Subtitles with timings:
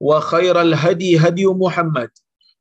[0.00, 2.10] وخير الهدي هدي محمد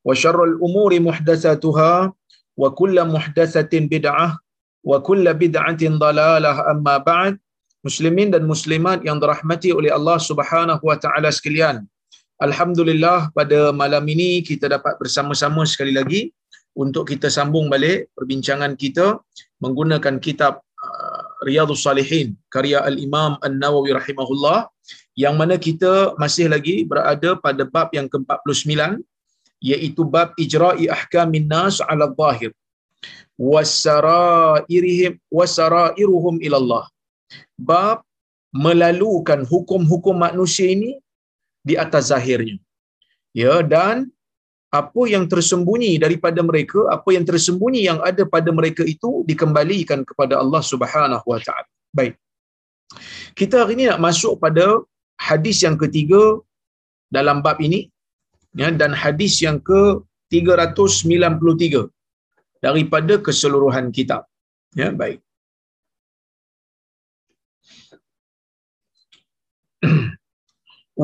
[0.06, 2.14] وشر الأمور محدثاتها
[2.58, 4.40] وكل محدثة بدعة
[4.84, 7.34] وكل بدعة ضلالة أما بعد
[7.86, 11.86] muslimin dan muslimat yang dirahmati oleh Allah Subhanahu wa taala sekalian.
[12.42, 16.22] Alhamdulillah pada malam ini kita dapat bersama-sama sekali lagi
[16.76, 19.22] untuk kita sambung balik perbincangan kita
[19.64, 24.68] menggunakan kitab uh, Riyadhus Salihin karya Al-Imam An-Nawawi rahimahullah
[25.23, 29.01] yang mana kita masih lagi berada pada bab yang ke-49
[29.71, 32.53] iaitu bab ijra'i ahkamin nas 'ala zahir
[33.49, 36.85] wasarairihim wasarairuhum ila Allah.
[37.71, 37.99] Bab
[38.65, 40.93] melalukan hukum-hukum manusia ini
[41.69, 42.57] di atas zahirnya.
[43.41, 43.97] Ya dan
[44.81, 50.35] apa yang tersembunyi daripada mereka, apa yang tersembunyi yang ada pada mereka itu dikembalikan kepada
[50.43, 51.71] Allah Subhanahu wa taala.
[51.99, 52.15] Baik.
[53.39, 54.67] Kita hari ini nak masuk pada
[55.28, 56.22] hadis yang ketiga
[57.18, 57.80] dalam bab ini
[58.62, 59.82] ya dan hadis yang ke
[60.34, 61.88] 393
[62.66, 64.24] daripada keseluruhan kitab.
[64.82, 65.20] Ya, baik.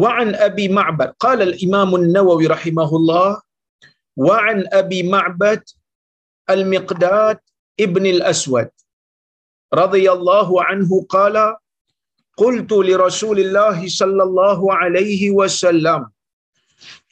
[0.02, 3.30] وعن أبي معبد قال الإمام النووي رحمه الله
[4.18, 5.62] وعن أبي معبد
[6.50, 7.38] المقداد
[7.80, 8.70] ابن الأسود
[9.74, 11.36] رضي الله عنه قال
[12.37, 16.01] قلت لرسول الله صلى الله عليه وسلم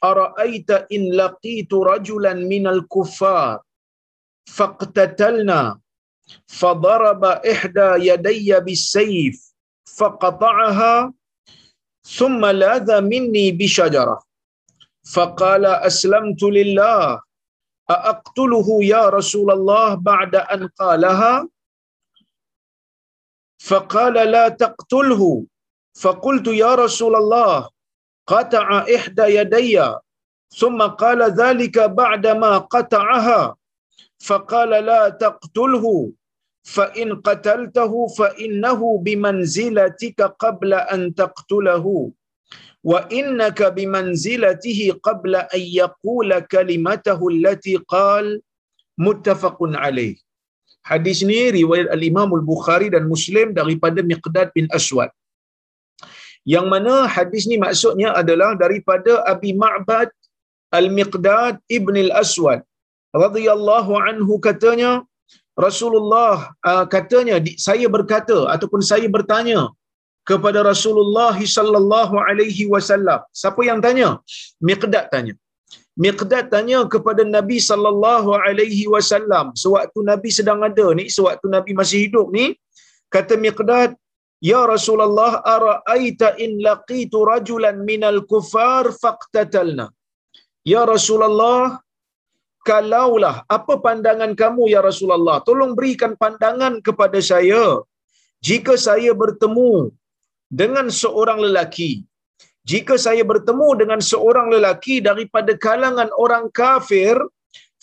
[0.03, 3.59] أرأيت إن لقيت رجلا من الكفار
[4.45, 5.79] فاقتتلنا
[6.47, 9.53] فضرب إحدى يدي بالسيف
[9.97, 11.13] فقطعها
[12.05, 14.17] ثم لاذ مني بشجرة.
[15.13, 17.21] فقال أسلمت لله
[17.89, 21.49] أأقتله يا رسول الله بعد أن قالها؟
[23.69, 25.45] فقال لا تقتله.
[26.03, 27.69] فقلت يا رسول الله
[28.27, 29.77] قطع إحدى يدي.
[30.59, 33.55] ثم قال ذلك بعدما قطعها.
[34.19, 36.11] فقال لا تقتله.
[36.63, 42.11] فإن قتلته فإنه بمنزلتك قبل أن تقتله.
[42.83, 48.41] وإنك بمنزلته قبل أن يقول كلمته التي قال.
[48.97, 50.24] متفق عليه.
[50.89, 55.09] Hadis ni riwayat Al-Imam Al-Bukhari dan Muslim daripada Miqdad bin Aswad.
[56.53, 60.09] Yang mana hadis ni maksudnya adalah daripada Abi Ma'bad
[60.79, 62.61] Al-Miqdad Ibn Al-Aswad
[63.23, 64.91] radhiyallahu anhu katanya
[65.65, 67.35] Rasulullah uh, katanya
[67.67, 69.59] saya berkata ataupun saya bertanya
[70.29, 73.19] kepada Rasulullah sallallahu alaihi wasallam.
[73.41, 74.09] Siapa yang tanya?
[74.69, 75.33] Miqdad tanya.
[76.03, 81.99] Miqdad tanya kepada Nabi sallallahu alaihi wasallam sewaktu Nabi sedang ada ni, sewaktu Nabi masih
[82.05, 82.45] hidup ni,
[83.15, 83.91] kata Miqdad,
[84.51, 89.87] "Ya Rasulullah, ara'aita in laqitu rajulan minal kufar faqtatalna?"
[90.73, 91.79] Ya Rasulullah,
[92.69, 95.37] kalaulah apa pandangan kamu ya Rasulullah?
[95.47, 97.65] Tolong berikan pandangan kepada saya.
[98.47, 99.71] Jika saya bertemu
[100.59, 101.91] dengan seorang lelaki
[102.71, 107.15] jika saya bertemu dengan seorang lelaki daripada kalangan orang kafir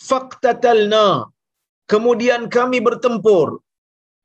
[0.09, 1.07] faqtatalna
[1.93, 3.47] kemudian kami bertempur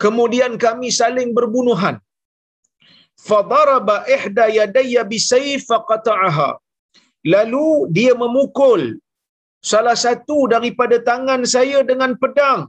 [0.05, 1.97] kemudian kami saling berbunuhan.
[3.29, 6.51] Fadaraba ihda yadayya bisayf faqata'aha.
[7.35, 7.67] Lalu
[7.97, 8.83] dia memukul
[9.71, 12.61] salah satu daripada tangan saya dengan pedang.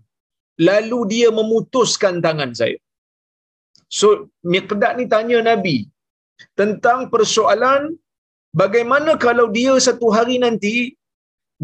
[0.69, 2.77] Lalu dia memutuskan tangan saya.
[3.99, 4.07] So
[4.53, 5.77] Miqdad ni tanya Nabi
[6.59, 7.81] tentang persoalan
[8.61, 10.75] bagaimana kalau dia satu hari nanti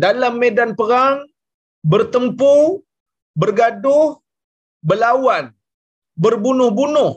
[0.06, 1.18] dalam medan perang
[1.94, 2.81] bertempur,
[3.42, 4.07] bergaduh,
[4.89, 5.45] berlawan,
[6.24, 7.12] berbunuh-bunuh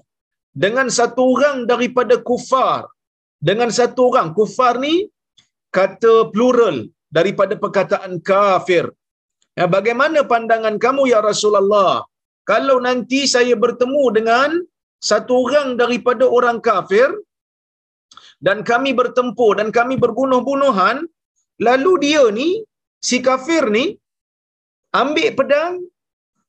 [0.64, 2.80] dengan satu orang daripada kufar.
[3.48, 4.28] Dengan satu orang.
[4.38, 4.94] Kufar ni
[5.76, 6.76] kata plural
[7.16, 8.84] daripada perkataan kafir.
[9.58, 11.92] Ya, bagaimana pandangan kamu ya Rasulullah?
[12.50, 14.50] Kalau nanti saya bertemu dengan
[15.08, 17.08] satu orang daripada orang kafir
[18.46, 20.96] dan kami bertempur dan kami berbunuh-bunuhan,
[21.66, 22.48] lalu dia ni,
[23.08, 23.84] si kafir ni,
[25.02, 25.72] ambil pedang,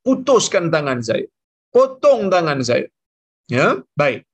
[0.06, 1.26] putuskan tangan saya.
[1.76, 2.88] Potong tangan saya.
[3.56, 3.68] Ya,
[4.00, 4.26] baik.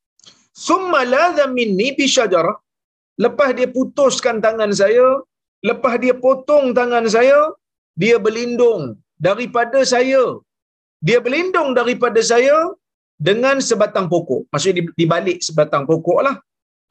[0.66, 2.58] Summa ladha minni bi syajarah.
[3.24, 5.08] Lepas dia putuskan tangan saya,
[5.70, 7.40] lepas dia potong tangan saya,
[8.02, 10.24] dia berlindung daripada saya.
[11.08, 12.58] Dia berlindung daripada saya
[13.28, 14.42] dengan sebatang pokok.
[14.52, 16.36] Maksudnya di balik sebatang pokok lah.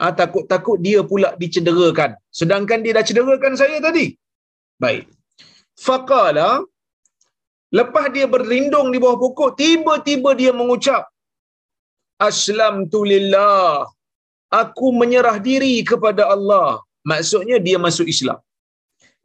[0.01, 2.11] Ha, takut-takut dia pula dicederakan.
[2.41, 4.07] Sedangkan dia dah cederakan saya tadi.
[4.85, 5.05] Baik.
[5.87, 6.49] Faqala,
[7.79, 11.03] lepas dia berlindung di bawah pokok, tiba-tiba dia mengucap,
[12.29, 13.87] Aslam tu lillah.
[14.63, 16.69] Aku menyerah diri kepada Allah.
[17.11, 18.39] Maksudnya dia masuk Islam.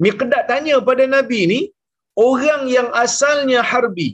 [0.06, 1.60] Miqdad tanya pada Nabi ni,
[2.28, 4.10] orang yang asalnya harbi.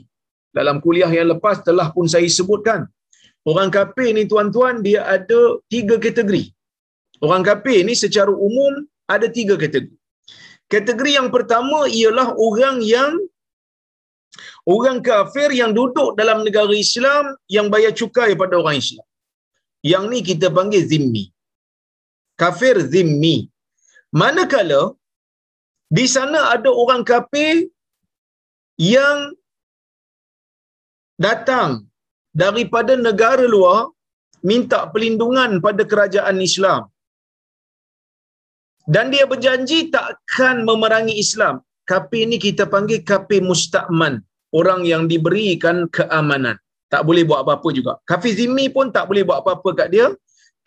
[0.56, 2.80] Dalam kuliah yang lepas telah pun saya sebutkan.
[3.50, 5.40] Orang kafir ni tuan-tuan, dia ada
[5.72, 6.44] tiga kategori.
[7.24, 8.72] Orang kafir ni secara umum
[9.14, 9.94] ada tiga kategori.
[10.74, 13.12] Kategori yang pertama ialah orang yang
[14.74, 19.06] orang kafir yang duduk dalam negara Islam yang bayar cukai pada orang Islam.
[19.92, 21.24] Yang ni kita panggil zimmi.
[22.42, 23.36] Kafir zimmi.
[24.20, 24.82] Manakala
[25.96, 27.70] di sana ada orang kafir
[28.74, 29.18] yang
[31.26, 31.86] datang
[32.42, 33.78] daripada negara luar
[34.50, 36.82] minta perlindungan pada kerajaan Islam.
[38.94, 41.54] Dan dia berjanji takkan memerangi Islam.
[41.90, 44.14] Kafir ni kita panggil kafir musta'man
[44.58, 46.56] orang yang diberikan keamanan.
[46.92, 47.92] Tak boleh buat apa-apa juga.
[48.10, 50.06] Kafir zimmi pun tak boleh buat apa-apa kat dia.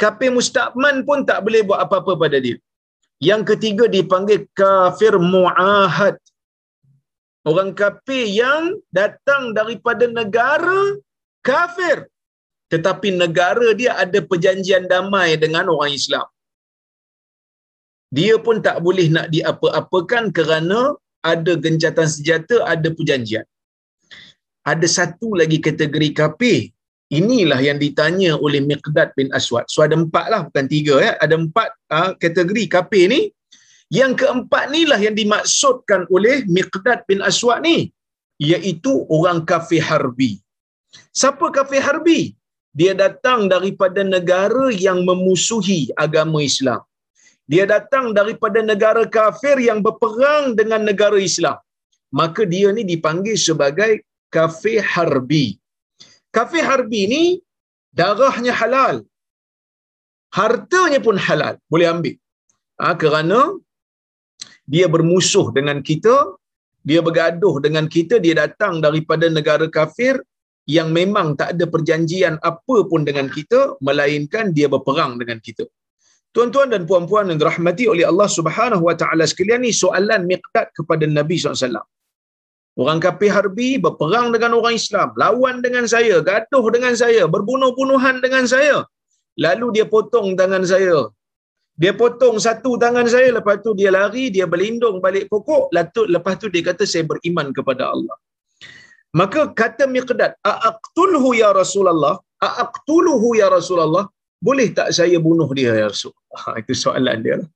[0.01, 2.57] Kafir musta'man pun tak boleh buat apa-apa pada dia.
[3.30, 6.16] Yang ketiga dipanggil kafir mu'ahad.
[7.50, 8.63] Orang kafir yang
[9.00, 11.00] datang daripada negara
[11.45, 12.07] kafir.
[12.69, 16.27] Tetapi negara dia ada perjanjian damai dengan orang Islam.
[18.13, 23.45] Dia pun tak boleh nak diapa-apakan kerana ada gencatan senjata, ada perjanjian
[24.71, 26.59] ada satu lagi kategori kafir.
[27.09, 29.65] Inilah yang ditanya oleh Miqdad bin Aswad.
[29.74, 30.95] So ada empat lah, bukan tiga.
[31.01, 31.12] Ya.
[31.18, 33.21] Ada empat uh, kategori kafir ni.
[33.89, 37.89] Yang keempat ni lah yang dimaksudkan oleh Miqdad bin Aswad ni.
[38.38, 40.38] Iaitu orang kafir harbi.
[41.19, 42.21] Siapa kafir harbi?
[42.80, 46.81] Dia datang daripada negara yang memusuhi agama Islam.
[47.51, 51.57] Dia datang daripada negara kafir yang berperang dengan negara Islam.
[52.19, 53.91] Maka dia ni dipanggil sebagai
[54.36, 55.45] kafe harbi.
[56.38, 57.24] Kafe harbi ni
[58.00, 58.97] darahnya halal.
[60.30, 62.15] Hartanya pun halal, boleh ambil.
[62.81, 63.39] Ha, kerana
[64.74, 66.15] dia bermusuh dengan kita,
[66.89, 70.21] dia bergaduh dengan kita, dia datang daripada negara kafir
[70.75, 75.66] yang memang tak ada perjanjian apa pun dengan kita, melainkan dia berperang dengan kita.
[76.35, 81.06] Tuan-tuan dan puan-puan yang dirahmati oleh Allah Subhanahu Wa Taala sekalian ni soalan miqdad kepada
[81.18, 81.81] Nabi SAW.
[82.81, 88.45] Orang kafir harbi berperang dengan orang Islam, lawan dengan saya, gaduh dengan saya, berbunuh-bunuhan dengan
[88.54, 88.85] saya.
[89.45, 91.09] Lalu dia potong tangan saya.
[91.81, 95.73] Dia potong satu tangan saya, lepas tu dia lari, dia berlindung balik pokok,
[96.16, 98.16] lepas tu dia kata saya beriman kepada Allah.
[99.16, 100.37] Maka kata Miqdad,
[100.69, 102.16] "Aqtulhu ya Rasulullah?
[102.63, 104.06] Aqtuluhu ya Rasulullah?
[104.47, 107.49] Boleh tak saya bunuh dia ya Rasul?" Ha, itu soalan dia lah.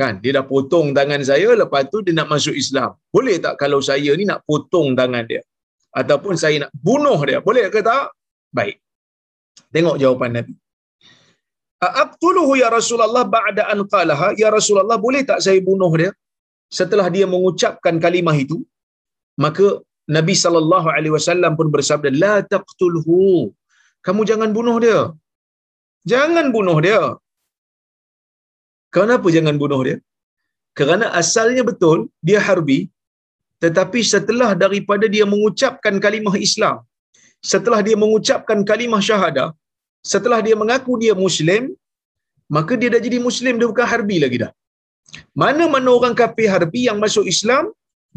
[0.00, 0.14] Kan?
[0.22, 2.90] Dia dah potong tangan saya, lepas tu dia nak masuk Islam.
[3.14, 5.42] Boleh tak kalau saya ni nak potong tangan dia?
[6.00, 7.38] Ataupun saya nak bunuh dia?
[7.44, 8.10] Boleh ke tak?
[8.58, 8.80] Baik.
[9.74, 10.54] Tengok jawapan Nabi.
[11.82, 16.10] Aqtuluhu ya Rasulullah ba'da an qalaha ya Rasulullah boleh tak saya bunuh dia
[16.78, 18.62] setelah dia mengucapkan kalimah itu
[19.44, 19.82] maka
[20.16, 23.24] Nabi sallallahu alaihi wasallam pun bersabda la taqtulhu
[24.06, 25.00] kamu jangan bunuh dia
[26.12, 27.02] jangan bunuh dia
[28.96, 29.96] Kenapa jangan bunuh dia?
[30.78, 32.80] Kerana asalnya betul, dia harbi.
[33.64, 36.76] Tetapi setelah daripada dia mengucapkan kalimah Islam,
[37.52, 39.48] setelah dia mengucapkan kalimah syahadah,
[40.12, 41.62] setelah dia mengaku dia Muslim,
[42.56, 44.52] maka dia dah jadi Muslim, dia bukan harbi lagi dah.
[45.42, 47.64] Mana-mana orang kafir harbi yang masuk Islam,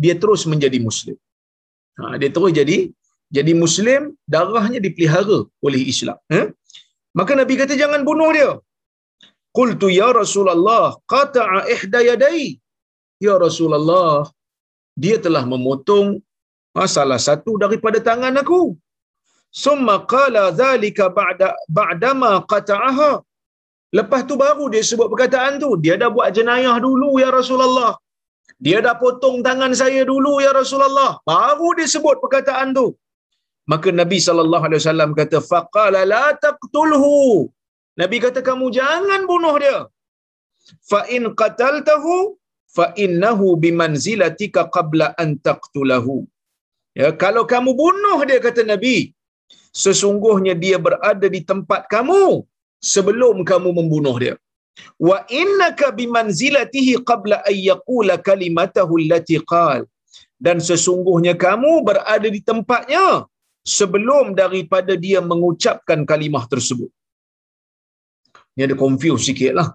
[0.04, 1.18] dia terus menjadi Muslim.
[2.00, 2.78] Ha, dia terus jadi
[3.36, 4.02] jadi Muslim,
[4.34, 6.18] darahnya dipelihara oleh Islam.
[6.40, 6.46] Eh?
[7.18, 8.52] Maka Nabi kata jangan bunuh dia.
[9.58, 12.46] Qultu ya Rasulullah, qata'a ihda yadai.
[13.26, 14.28] Ya Rasulullah,
[15.04, 16.08] dia telah memotong
[16.96, 18.62] salah satu daripada tangan aku.
[19.64, 23.12] Summa qala dhalika ba'da ba'dama qata'aha.
[23.98, 25.70] Lepas tu baru dia sebut perkataan tu.
[25.84, 27.92] Dia dah buat jenayah dulu ya Rasulullah.
[28.66, 31.12] Dia dah potong tangan saya dulu ya Rasulullah.
[31.32, 32.88] Baru dia sebut perkataan tu.
[33.72, 37.14] Maka Nabi sallallahu alaihi wasallam kata faqala la taqtulhu.
[38.02, 39.78] Nabi kata kamu jangan bunuh dia.
[40.92, 42.16] Fa in qataltahu
[42.78, 46.16] fa innahu bimanzilatika qabla an taqtulahu.
[47.00, 48.98] Ya, kalau kamu bunuh dia kata Nabi,
[49.84, 52.24] sesungguhnya dia berada di tempat kamu
[52.94, 54.36] sebelum kamu membunuh dia.
[55.08, 59.82] Wa innaka bimanzilatihi qabla an yaqula kalimatahu allati qal.
[60.46, 63.06] Dan sesungguhnya kamu berada di tempatnya
[63.76, 66.92] sebelum daripada dia mengucapkan kalimah tersebut.
[68.56, 69.68] Ini ada confuse sikit lah.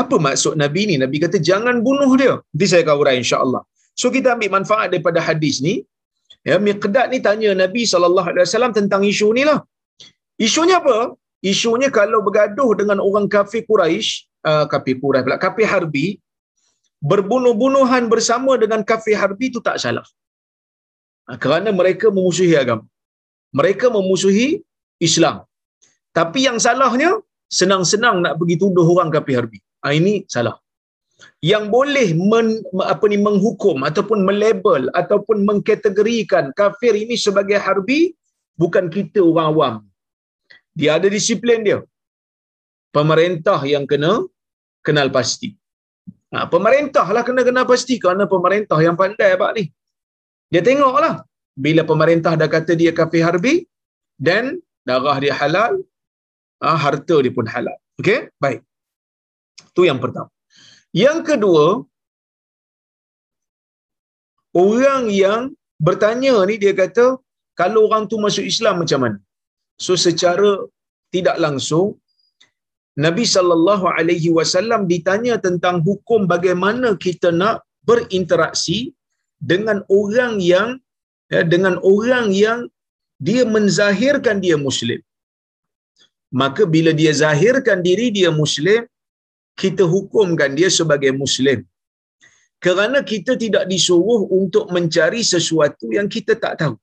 [0.00, 0.94] Apa maksud Nabi ni?
[1.04, 2.34] Nabi kata jangan bunuh dia.
[2.38, 3.62] Nanti saya akan urai insyaAllah.
[4.00, 5.74] So kita ambil manfaat daripada hadis ni.
[6.48, 9.58] Ya, Miqdad ni tanya Nabi SAW tentang isu ni lah.
[10.46, 10.98] Isunya apa?
[11.40, 16.06] Isunya kalau bergaduh dengan orang kafir Quraisy, uh, kafir Quraisy pula, kafir Harbi,
[17.00, 20.04] berbunuh-bunuhan bersama dengan kafir Harbi itu tak salah.
[21.24, 22.84] Uh, kerana mereka memusuhi agama.
[23.56, 24.60] Mereka memusuhi
[25.00, 25.48] Islam.
[26.12, 27.16] Tapi yang salahnya,
[27.48, 29.58] senang-senang nak pergi tuduh orang kafir Harbi.
[29.80, 30.60] Uh, ini salah.
[31.40, 38.16] Yang boleh men, apa ni menghukum ataupun melabel ataupun mengkategorikan kafir ini sebagai harbi
[38.56, 39.74] bukan kita orang awam
[40.78, 41.78] dia ada disiplin dia.
[42.90, 44.12] Pemerintah yang kena
[44.86, 45.54] kenal pasti.
[46.34, 49.64] Ha, pemerintah lah kena kenal pasti kerana pemerintah yang pandai apa ni.
[50.50, 51.14] Dia tengoklah
[51.54, 53.54] bila pemerintah dah kata dia kafir harbi
[54.18, 55.72] dan darah dia halal,
[56.62, 57.78] ha, harta dia pun halal.
[58.02, 58.30] Okey?
[58.42, 58.60] Baik.
[59.74, 60.30] Tu yang pertama.
[60.90, 61.66] Yang kedua,
[64.50, 67.22] orang yang bertanya ni dia kata
[67.54, 69.18] kalau orang tu masuk Islam macam mana?
[69.84, 70.50] So secara
[71.14, 71.86] tidak langsung
[73.04, 77.56] Nabi sallallahu alaihi wasallam ditanya tentang hukum bagaimana kita nak
[77.88, 78.78] berinteraksi
[79.50, 80.68] dengan orang yang
[81.32, 82.60] ya, dengan orang yang
[83.28, 85.00] dia menzahirkan dia muslim.
[86.40, 88.82] Maka bila dia zahirkan diri dia muslim,
[89.62, 91.58] kita hukumkan dia sebagai muslim.
[92.64, 96.74] Kerana kita tidak disuruh untuk mencari sesuatu yang kita tak tahu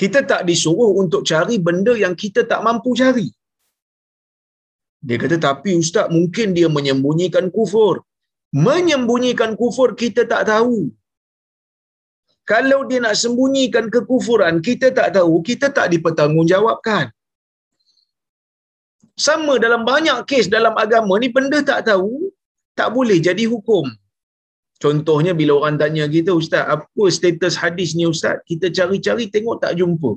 [0.00, 3.28] kita tak disuruh untuk cari benda yang kita tak mampu cari.
[5.06, 7.94] Dia kata, tapi ustaz mungkin dia menyembunyikan kufur.
[8.66, 10.78] Menyembunyikan kufur kita tak tahu.
[12.50, 17.06] Kalau dia nak sembunyikan kekufuran, kita tak tahu, kita tak dipertanggungjawabkan.
[19.26, 22.12] Sama dalam banyak kes dalam agama ni, benda tak tahu,
[22.78, 23.84] tak boleh jadi hukum.
[24.84, 28.36] Contohnya bila orang tanya kita, Ustaz, apa status hadis ni Ustaz?
[28.50, 30.10] Kita cari-cari tengok tak jumpa.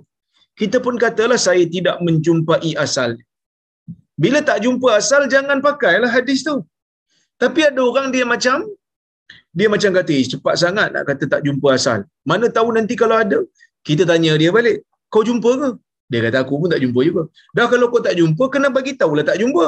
[0.60, 3.12] Kita pun katalah saya tidak menjumpai asal.
[4.24, 6.58] Bila tak jumpa asal, jangan pakailah hadis tu.
[7.42, 8.58] Tapi ada orang dia macam,
[9.58, 12.00] dia macam kata, eh, cepat sangat nak kata tak jumpa asal.
[12.32, 13.40] Mana tahu nanti kalau ada,
[13.88, 14.78] kita tanya dia balik,
[15.14, 15.70] kau jumpa ke?
[16.12, 17.24] Dia kata, aku pun tak jumpa juga.
[17.58, 19.66] Dah kalau kau tak jumpa, kena bagi tahulah tak jumpa.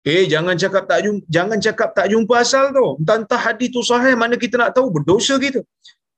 [0.00, 2.86] Eh jangan cakap tak jumpa, jangan cakap tak jumpa asal tu.
[3.04, 5.60] Entah-entah hadis tu sahih mana kita nak tahu berdosa kita.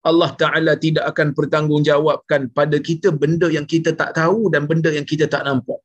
[0.02, 5.06] Allah Taala tidak akan bertanggungjawabkan pada kita benda yang kita tak tahu dan benda yang
[5.06, 5.78] kita tak nampak.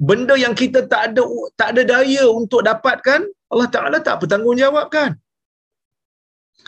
[0.00, 1.22] Benda yang kita tak ada
[1.60, 3.20] tak ada daya untuk dapatkan,
[3.52, 5.16] Allah Taala tak bertanggungjawabkan.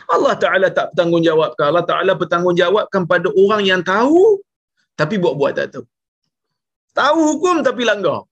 [0.09, 1.65] Allah Taala tak bertanggungjawabkan.
[1.69, 4.41] Allah Taala bertanggungjawabkan pada orang yang tahu
[4.93, 5.85] tapi buat-buat tak tahu.
[6.93, 8.29] Tahu hukum tapi langgar.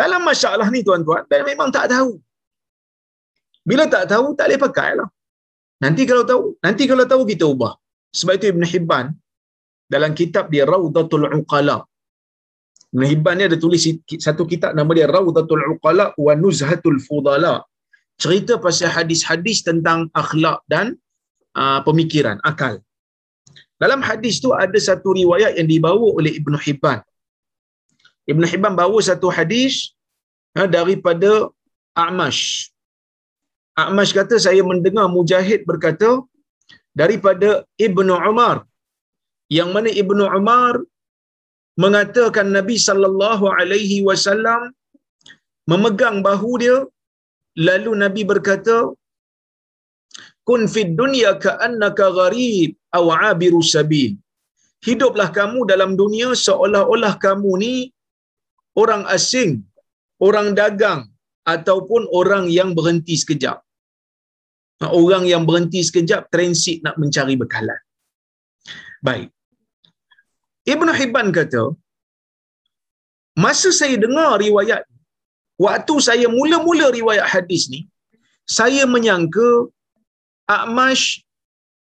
[0.00, 2.18] Dalam masalah ni tuan-tuan, dan memang tak tahu.
[3.70, 5.08] Bila tak tahu, tak boleh pakai lah.
[5.84, 7.72] Nanti kalau tahu, nanti kalau tahu kita ubah.
[8.18, 9.06] Sebab itu Ibn Hibban,
[9.94, 11.78] dalam kitab dia Rawdatul Uqala.
[12.94, 13.82] Ibn Hibban ni ada tulis
[14.26, 17.54] satu kitab nama dia Rawdatul Uqala wa Nuzhatul Fudala.
[18.22, 20.94] Cerita pasal hadis-hadis tentang akhlak dan
[21.58, 22.78] uh, pemikiran, akal.
[23.82, 27.02] Dalam hadis tu ada satu riwayat yang dibawa oleh Ibn Hibban.
[28.32, 29.74] Ibn Hibban bawa satu hadis
[30.56, 31.32] ha, daripada
[32.04, 32.42] A'mash.
[33.82, 36.10] A'mash kata saya mendengar Mujahid berkata
[37.00, 37.50] daripada
[37.86, 38.56] Ibn Umar
[39.58, 40.74] yang mana Ibn Umar
[41.82, 44.60] mengatakan Nabi sallallahu alaihi wasallam
[45.70, 46.76] memegang bahu dia
[47.68, 48.76] lalu Nabi berkata
[50.48, 54.12] kun fid dunya ka'annaka gharib aw 'abiru sabil
[54.88, 57.74] hiduplah kamu dalam dunia seolah-olah kamu ni
[58.82, 59.50] orang asing,
[60.26, 61.00] orang dagang
[61.54, 63.58] ataupun orang yang berhenti sekejap.
[65.02, 67.80] Orang yang berhenti sekejap transit nak mencari bekalan.
[69.06, 69.28] Baik.
[70.74, 71.64] Ibn Hibban kata,
[73.44, 74.82] masa saya dengar riwayat,
[75.66, 77.80] waktu saya mula-mula riwayat hadis ni,
[78.58, 79.48] saya menyangka
[80.56, 81.04] A'mash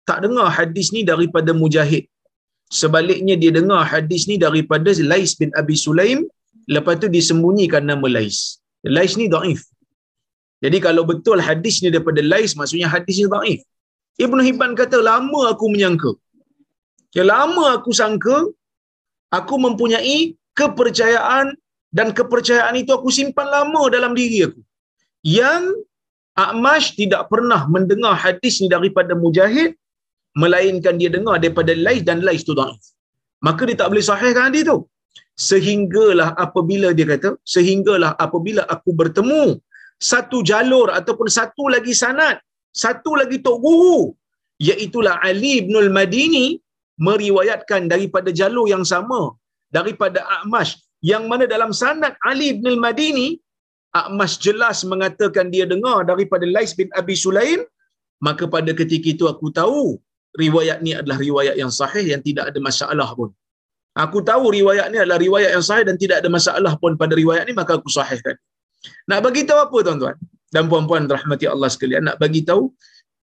[0.07, 2.05] tak dengar hadis ni daripada Mujahid.
[2.79, 6.19] Sebaliknya dia dengar hadis ni daripada Lais bin Abi Sulaim,
[6.75, 8.37] lepas tu disembunyikan nama Lais.
[8.95, 9.61] Lais ni daif.
[10.63, 13.61] Jadi kalau betul hadis ni daripada Lais, maksudnya hadis ni daif.
[14.25, 16.11] Ibn Hibban kata, lama aku menyangka.
[17.17, 18.37] Ya lama aku sangka,
[19.37, 20.17] aku mempunyai
[20.59, 21.47] kepercayaan
[21.97, 24.61] dan kepercayaan itu aku simpan lama dalam diri aku.
[25.37, 25.63] Yang
[26.43, 29.75] A'mash tidak pernah mendengar hadis ni daripada Mujahid,
[30.41, 32.79] melainkan dia dengar daripada Lais dan Lais tu daif.
[33.43, 34.77] Maka dia tak boleh sahihkan hadis tu.
[35.49, 39.43] Sehinggalah apabila dia kata, sehinggalah apabila aku bertemu
[40.11, 42.35] satu jalur ataupun satu lagi sanad,
[42.83, 43.99] satu lagi tok guru,
[44.67, 46.45] iaitulah Ali bin Al-Madini
[47.07, 49.21] meriwayatkan daripada jalur yang sama
[49.77, 50.73] daripada A'mash.
[51.11, 53.27] Yang mana dalam sanad Ali bin Al-Madini
[54.01, 57.61] A'mash jelas mengatakan dia dengar daripada Lais bin Abi Sulaim
[58.27, 59.83] maka pada ketika itu aku tahu
[60.43, 63.29] riwayat ni adalah riwayat yang sahih yang tidak ada masalah pun
[64.03, 67.43] aku tahu riwayat ni adalah riwayat yang sahih dan tidak ada masalah pun pada riwayat
[67.49, 68.35] ni maka aku sahihkan.
[69.09, 70.17] Nak bagi tahu apa tuan-tuan?
[70.51, 72.63] Dan puan-puan rahmati Allah sekalian nak bagi tahu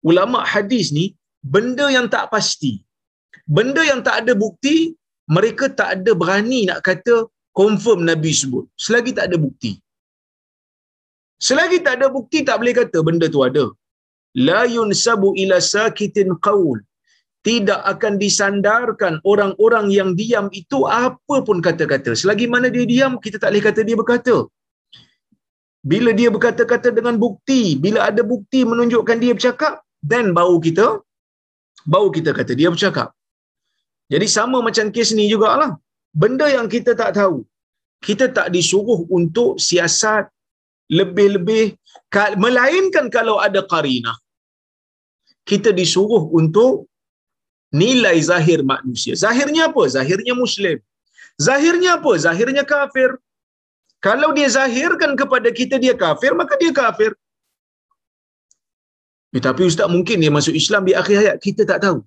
[0.10, 1.06] ulama hadis ni
[1.54, 2.74] benda yang tak pasti
[3.58, 4.96] benda yang tak ada bukti
[5.36, 7.16] mereka tak ada berani nak kata
[7.60, 8.66] confirm Nabi sebut.
[8.86, 9.72] Selagi tak ada bukti.
[11.48, 13.66] Selagi tak ada bukti tak boleh kata benda tu ada.
[14.48, 16.78] La yunsabu ila sakitin qaul
[17.48, 23.38] tidak akan disandarkan orang-orang yang diam itu apa pun kata-kata selagi mana dia diam kita
[23.42, 24.36] tak boleh kata dia berkata
[25.92, 29.76] bila dia berkata-kata dengan bukti bila ada bukti menunjukkan dia bercakap
[30.12, 30.88] then baru kita
[31.94, 33.08] baru kita kata dia bercakap
[34.14, 35.72] jadi sama macam kes ni jugalah.
[36.22, 37.38] Benda yang kita tak tahu.
[38.08, 40.26] Kita tak disuruh untuk siasat
[41.00, 41.76] lebih-lebih
[42.44, 44.16] melainkan kalau ada qarinah.
[45.50, 46.88] Kita disuruh untuk
[47.74, 49.14] nilai zahir manusia.
[49.16, 49.84] Zahirnya apa?
[49.96, 50.78] Zahirnya muslim.
[51.38, 52.12] Zahirnya apa?
[52.26, 53.10] Zahirnya kafir.
[54.00, 57.12] Kalau dia zahirkan kepada kita dia kafir, maka dia kafir.
[59.36, 62.00] Ya, tapi ustaz mungkin dia masuk Islam di akhir hayat kita tak tahu.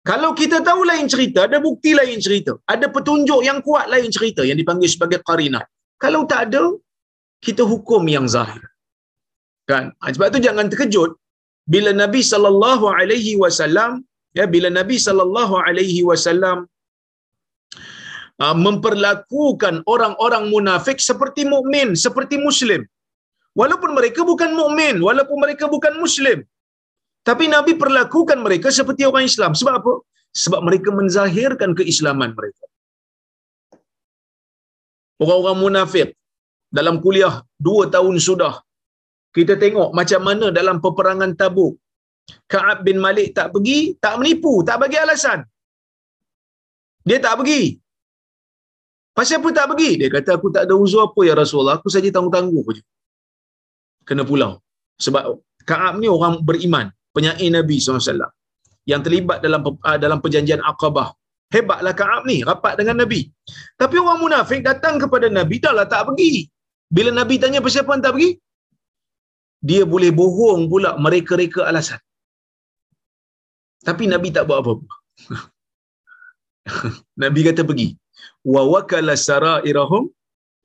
[0.00, 2.56] Kalau kita tahu lain cerita, ada bukti lain cerita.
[2.64, 5.64] Ada petunjuk yang kuat lain cerita yang dipanggil sebagai qarinah.
[6.00, 6.72] Kalau tak ada,
[7.44, 8.64] kita hukum yang zahir.
[9.68, 9.92] Kan?
[10.00, 11.20] Ha, sebab tu jangan terkejut
[11.74, 13.90] bila Nabi sallallahu alaihi wasallam
[14.38, 16.58] ya bila Nabi sallallahu alaihi wasallam
[18.44, 22.82] uh, memperlakukan orang-orang munafik seperti mukmin, seperti muslim.
[23.60, 26.38] Walaupun mereka bukan mukmin, walaupun mereka bukan muslim,
[27.28, 29.52] tapi Nabi perlakukan mereka seperti orang Islam.
[29.60, 29.94] Sebab apa?
[30.42, 32.64] Sebab mereka menzahirkan keislaman mereka.
[35.22, 36.08] Orang-orang munafik
[36.78, 37.34] dalam kuliah
[37.66, 38.54] dua tahun sudah.
[39.36, 41.74] Kita tengok macam mana dalam peperangan tabuk.
[42.52, 45.40] Ka'ab bin Malik tak pergi, tak menipu, tak bagi alasan.
[47.08, 47.62] Dia tak pergi.
[49.16, 49.90] Pasal apa tak pergi?
[50.00, 51.74] Dia kata, aku tak ada uzur apa ya Rasulullah.
[51.78, 52.82] Aku saja tangguh-tangguh saja.
[54.08, 54.52] Kena pulau.
[55.04, 55.22] Sebab
[55.70, 58.30] Ka'ab ni orang beriman penyair Nabi SAW
[58.90, 61.08] yang terlibat dalam uh, dalam perjanjian Aqabah.
[61.50, 63.26] Hebatlah Ka'ab ni, rapat dengan Nabi.
[63.74, 66.46] Tapi orang munafik datang kepada Nabi, dah lah tak pergi.
[66.96, 68.30] Bila Nabi tanya persiapan tak pergi,
[69.68, 72.00] dia boleh bohong pula mereka-reka alasan.
[73.88, 74.94] Tapi Nabi tak buat apa-apa.
[77.22, 77.88] Nabi kata pergi.
[78.52, 80.04] Wa wakala sarairahum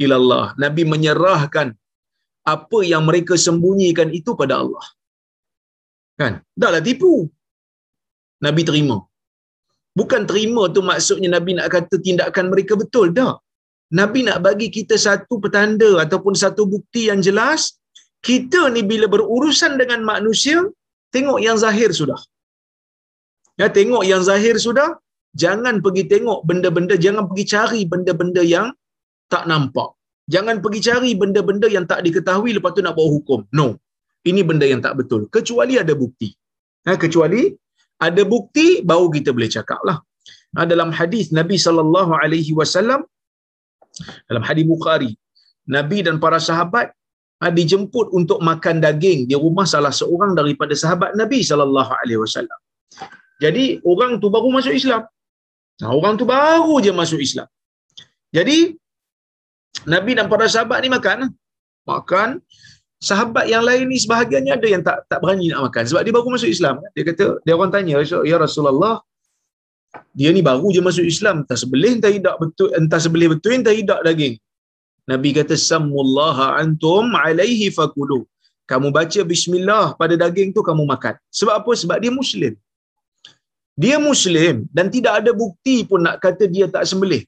[0.04, 0.46] ilallah.
[0.64, 1.68] Nabi menyerahkan
[2.54, 4.86] apa yang mereka sembunyikan itu pada Allah.
[6.20, 6.34] Kan?
[6.62, 7.14] Dahlah tipu.
[8.46, 8.98] Nabi terima.
[10.00, 13.08] Bukan terima tu maksudnya Nabi nak kata tindakan mereka betul.
[13.20, 13.34] Dah.
[14.00, 17.62] Nabi nak bagi kita satu petanda ataupun satu bukti yang jelas.
[18.28, 20.60] Kita ni bila berurusan dengan manusia,
[21.16, 22.20] tengok yang zahir sudah.
[23.62, 24.90] Ya, tengok yang zahir sudah.
[25.44, 28.68] Jangan pergi tengok benda-benda, jangan pergi cari benda-benda yang
[29.34, 29.90] tak nampak.
[30.34, 33.42] Jangan pergi cari benda-benda yang tak diketahui lepas tu nak bawa hukum.
[33.60, 33.68] No
[34.30, 36.30] ini benda yang tak betul kecuali ada bukti
[36.90, 37.42] ha, kecuali
[38.08, 39.98] ada bukti baru kita boleh cakap lah
[40.58, 41.58] ha, dalam hadis Nabi
[42.60, 43.02] wasallam
[44.30, 45.12] dalam hadis Bukhari
[45.76, 47.05] Nabi dan para sahabat ha,
[47.40, 52.60] dijemput untuk makan daging di rumah salah seorang daripada sahabat Nabi sallallahu alaihi wasallam
[53.44, 55.04] jadi orang tu baru masuk Islam
[55.82, 57.48] Nah, orang tu baru je masuk Islam.
[58.32, 58.80] Jadi
[59.84, 61.32] Nabi dan para sahabat ni makan.
[61.84, 62.40] Makan.
[62.96, 66.30] Sahabat yang lain ni sebahagiannya ada yang tak tak berani nak makan sebab dia baru
[66.32, 66.80] masuk Islam.
[66.96, 69.04] Dia kata dia orang tanya, "Ya Rasulullah,
[70.16, 73.76] dia ni baru je masuk Islam, entah sebelih entah tidak betul, entah sebelih betul entah
[73.76, 74.36] tidak daging."
[75.12, 78.20] Nabi kata, "Sammullaha antum alaihi fakulu."
[78.72, 81.16] Kamu baca bismillah pada daging tu kamu makan.
[81.40, 81.72] Sebab apa?
[81.82, 82.54] Sebab dia muslim.
[83.84, 87.24] Dia muslim dan tidak ada bukti pun nak kata dia tak sembelih.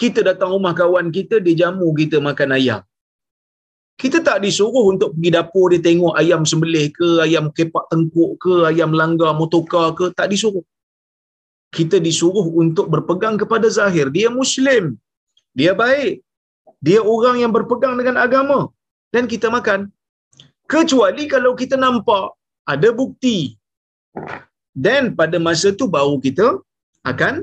[0.00, 2.82] Kita datang rumah kawan kita, dia jamu kita makan ayam.
[4.00, 8.54] Kita tak disuruh untuk pergi dapur dia tengok ayam sembelih ke, ayam kepak tengkuk ke,
[8.70, 10.64] ayam langgar motoka ke, tak disuruh.
[11.76, 14.06] Kita disuruh untuk berpegang kepada zahir.
[14.16, 14.96] Dia muslim.
[15.58, 16.24] Dia baik.
[16.86, 18.58] Dia orang yang berpegang dengan agama.
[19.14, 19.80] Dan kita makan.
[20.72, 22.26] Kecuali kalau kita nampak
[22.72, 23.38] ada bukti.
[24.84, 26.46] Dan pada masa tu baru kita
[27.12, 27.34] akan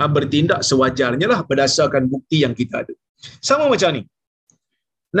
[0.00, 2.94] ah, bertindak sewajarnya lah berdasarkan bukti yang kita ada.
[3.48, 4.02] Sama macam ni.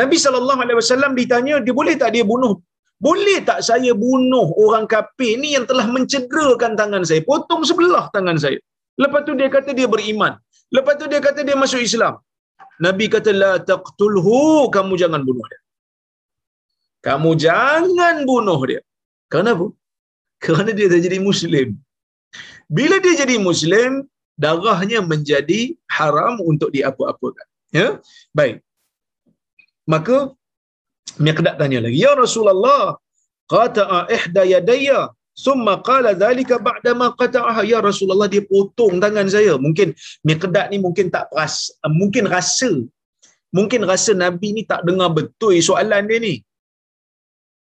[0.00, 2.54] Nabi SAW ditanya, dia boleh tak dia bunuh?
[3.06, 7.20] Boleh tak saya bunuh orang kafir ni yang telah mencederakan tangan saya?
[7.30, 8.58] Potong sebelah tangan saya.
[9.02, 10.32] Lepas tu dia kata dia beriman.
[10.76, 12.14] Lepas tu dia kata dia masuk Islam.
[12.86, 15.60] Nabi kata, La taqtulhu, kamu jangan bunuh dia.
[17.06, 18.82] Kamu jangan bunuh dia.
[19.34, 19.66] Kenapa?
[20.44, 21.68] Kerana dia dah jadi Muslim.
[22.76, 23.90] Bila dia jadi Muslim,
[24.44, 25.60] darahnya menjadi
[25.96, 27.46] haram untuk diapa-apakan.
[27.80, 27.88] Ya?
[28.38, 28.56] Baik.
[29.92, 30.16] Maka
[31.26, 32.96] Miqdad tanya lagi, "Ya Rasulullah,
[33.52, 35.00] qata'a ihda yadayya,
[35.34, 39.54] summa qala dhalika ba'da ma qata'aha." Ya Rasulullah, dia potong tangan saya.
[39.56, 39.94] Mungkin
[40.28, 42.72] Miqdad ni mungkin tak peras, mungkin rasa
[43.52, 46.34] mungkin rasa Nabi ni tak dengar betul soalan dia ni.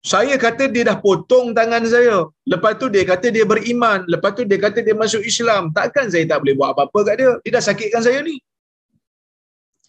[0.05, 2.29] Saya kata dia dah potong tangan saya.
[2.53, 4.05] Lepas tu dia kata dia beriman.
[4.05, 5.73] Lepas tu dia kata dia masuk Islam.
[5.73, 7.31] Takkan saya tak boleh buat apa-apa kat dia?
[7.41, 8.37] Dia dah sakitkan saya ni.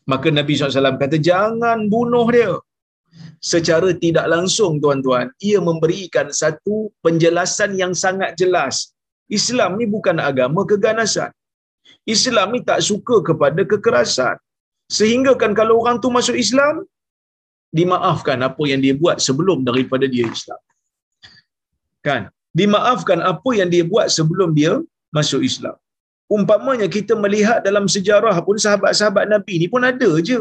[0.08, 2.56] Maka Nabi SAW kata, jangan bunuh dia.
[3.52, 8.76] Secara tidak langsung, tuan-tuan, ia memberikan satu penjelasan yang sangat jelas.
[9.38, 11.32] Islam ni bukan agama keganasan.
[12.16, 14.36] Islam ni tak suka kepada kekerasan.
[14.98, 16.86] Sehingga kan kalau orang tu masuk Islam,
[17.78, 20.62] dimaafkan apa yang dia buat sebelum daripada dia Islam.
[22.08, 22.22] Kan?
[22.60, 24.74] Dimaafkan apa yang dia buat sebelum dia
[25.18, 25.76] masuk Islam
[26.36, 30.38] umpamanya kita melihat dalam sejarah pun sahabat-sahabat Nabi ni pun ada je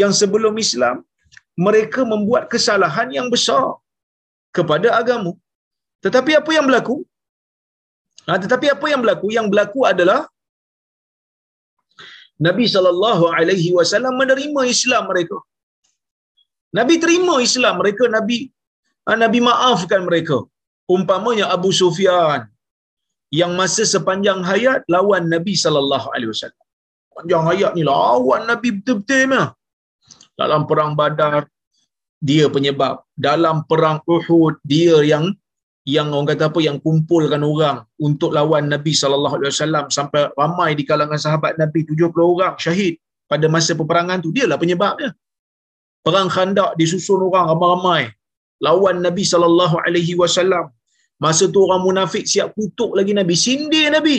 [0.00, 0.96] yang sebelum Islam
[1.66, 3.64] mereka membuat kesalahan yang besar
[4.56, 5.32] kepada agama.
[6.04, 6.96] Tetapi apa yang berlaku?
[8.28, 9.26] Ha, tetapi apa yang berlaku?
[9.36, 10.20] Yang berlaku adalah
[12.46, 15.38] Nabi sallallahu alaihi wasallam menerima Islam mereka.
[16.78, 18.38] Nabi terima Islam mereka, Nabi
[19.06, 20.38] ha, Nabi maafkan mereka.
[20.94, 22.40] Umpamanya Abu Sufyan,
[23.38, 26.66] yang masa sepanjang hayat lawan Nabi sallallahu alaihi wasallam.
[27.14, 29.46] Panjang hayat ni lawan Nabi betul-betul mah.
[30.40, 31.44] Dalam perang Badar
[32.28, 35.24] dia penyebab, dalam perang Uhud dia yang
[35.88, 37.76] yang orang kata apa yang kumpulkan orang
[38.06, 39.84] untuk lawan Nabi sallallahu alaihi wasallam.
[39.96, 42.94] Sampai ramai di kalangan sahabat Nabi 70 orang syahid
[43.32, 44.30] pada masa peperangan tu.
[44.36, 45.10] Dialah penyebabnya.
[46.04, 48.02] Perang Khandaq disusun orang ramai-ramai.
[48.66, 50.68] Lawan Nabi sallallahu alaihi wasallam.
[51.24, 54.18] Masa tu orang munafik siap kutuk lagi Nabi, sindir Nabi.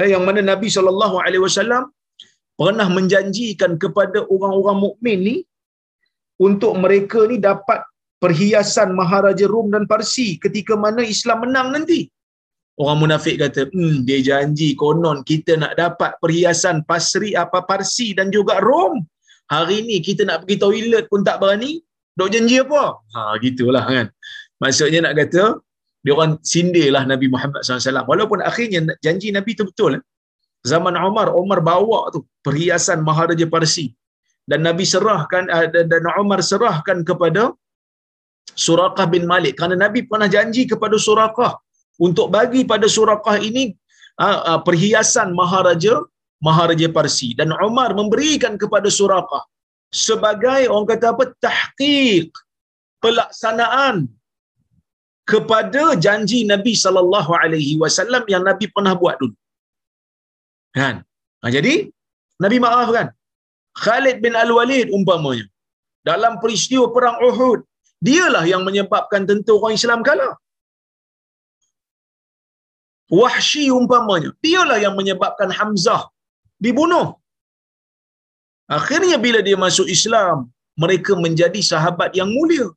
[0.00, 1.93] Eh, yang mana Nabi SAW
[2.60, 5.36] pernah menjanjikan kepada orang-orang mukmin ni
[6.38, 7.82] untuk mereka ni dapat
[8.22, 12.08] perhiasan Maharaja Rom dan Parsi ketika mana Islam menang nanti.
[12.74, 18.34] Orang munafik kata, hmm, dia janji konon kita nak dapat perhiasan Pasri apa Parsi dan
[18.34, 18.98] juga Rom.
[19.46, 21.78] Hari ni kita nak pergi toilet pun tak berani.
[22.18, 22.98] Dok janji apa?
[23.14, 24.06] Ha, gitulah kan.
[24.58, 25.62] Maksudnya nak kata,
[26.02, 28.06] dia orang sindirlah Nabi Muhammad SAW.
[28.10, 29.98] Walaupun akhirnya janji Nabi itu betul.
[29.98, 30.02] Eh.
[30.70, 33.86] Zaman Umar, Umar bawa tu perhiasan Maharaja Parsi.
[34.50, 37.42] Dan Nabi serahkan, eh, dan Umar serahkan kepada
[38.64, 39.54] Surakah bin Malik.
[39.58, 41.52] Kerana Nabi pernah janji kepada Surakah
[42.06, 43.64] untuk bagi pada Surakah ini
[44.26, 45.94] eh, perhiasan Maharaja
[46.46, 47.28] Maharaja Parsi.
[47.38, 49.44] Dan Umar memberikan kepada Surakah
[50.06, 52.28] sebagai orang kata apa tahqiq
[53.04, 53.96] pelaksanaan
[55.32, 59.36] kepada janji Nabi sallallahu alaihi wasallam yang Nabi pernah buat dulu.
[60.78, 60.94] Kan?
[61.42, 61.74] Ha, jadi
[62.44, 63.08] Nabi maaf kan?
[63.84, 65.46] Khalid bin Al-Walid umpamanya
[66.08, 67.60] dalam peristiwa perang Uhud,
[68.06, 70.34] dialah yang menyebabkan tentera orang Islam kalah.
[73.20, 76.02] Wahsy umpamanya, dialah yang menyebabkan Hamzah
[76.64, 77.06] dibunuh.
[78.78, 80.38] Akhirnya bila dia masuk Islam,
[80.82, 82.68] mereka menjadi sahabat yang mulia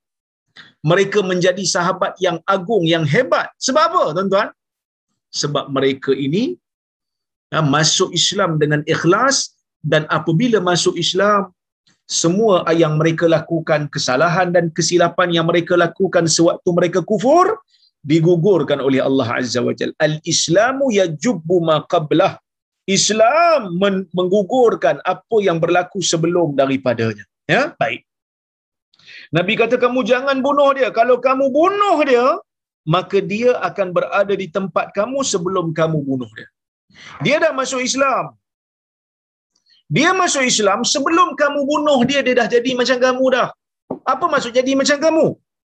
[0.90, 3.48] mereka menjadi sahabat yang agung, yang hebat.
[3.66, 4.50] Sebab apa, tuan-tuan?
[5.42, 6.44] Sebab mereka ini
[7.54, 9.38] ha, masuk Islam dengan ikhlas
[9.92, 11.54] dan apabila masuk Islam
[12.08, 17.60] semua yang mereka lakukan kesalahan dan kesilapan yang mereka lakukan sewaktu mereka kufur
[18.12, 19.96] digugurkan oleh Allah Azza wa Jalla.
[20.08, 22.40] Al-Islamu yajubbu ma qablah.
[22.88, 23.76] Islam
[24.18, 27.28] menggugurkan apa yang berlaku sebelum daripadanya.
[27.44, 28.08] Ya, baik.
[29.36, 30.88] Nabi kata kamu jangan bunuh dia.
[31.00, 32.28] Kalau kamu bunuh dia,
[32.88, 36.48] maka dia akan berada di tempat kamu sebelum kamu bunuh dia.
[37.26, 38.26] Dia dah masuk Islam.
[39.96, 43.48] Dia masuk Islam sebelum kamu bunuh dia, dia dah jadi macam kamu dah.
[44.14, 45.26] Apa maksud jadi macam kamu?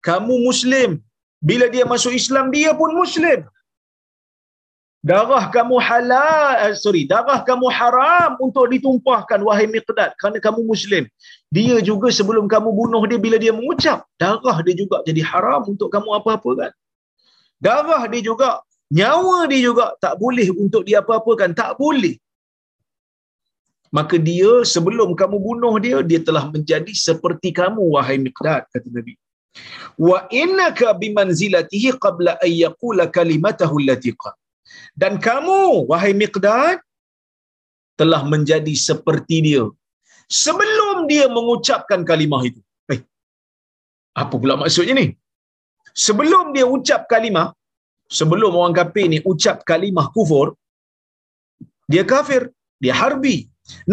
[0.08, 0.90] Kamu Muslim.
[1.48, 3.44] Bila dia masuk Islam, dia pun Muslim.
[5.06, 11.06] Darah kamu halal, eh, sorry, darah kamu haram untuk ditumpahkan, wahai miqdad, kerana kamu Muslim.
[11.56, 15.94] Dia juga sebelum kamu bunuh dia, bila dia mengucap, darah dia juga jadi haram untuk
[15.94, 16.72] kamu apa-apa kan?
[17.62, 18.65] Darah dia juga,
[18.98, 22.14] nyawa dia juga tak boleh untuk dia apa-apakan, tak boleh.
[23.96, 29.14] Maka dia sebelum kamu bunuh dia, dia telah menjadi seperti kamu, wahai miqdad, kata Nabi.
[29.96, 34.12] Wa innaka bimanzilatihi qabla an yaqula kalimatahu allati
[35.02, 36.82] Dan kamu, wahai miqdad,
[38.00, 39.64] telah menjadi seperti dia.
[40.28, 42.60] Sebelum dia mengucapkan kalimah itu.
[42.92, 43.00] Eh,
[44.22, 45.06] apa pula maksudnya ni?
[46.04, 47.56] sebelum dia ucap kalimah,
[48.18, 50.54] sebelum orang kafir ni ucap kalimah kufur,
[51.92, 52.50] dia kafir,
[52.82, 53.36] dia harbi.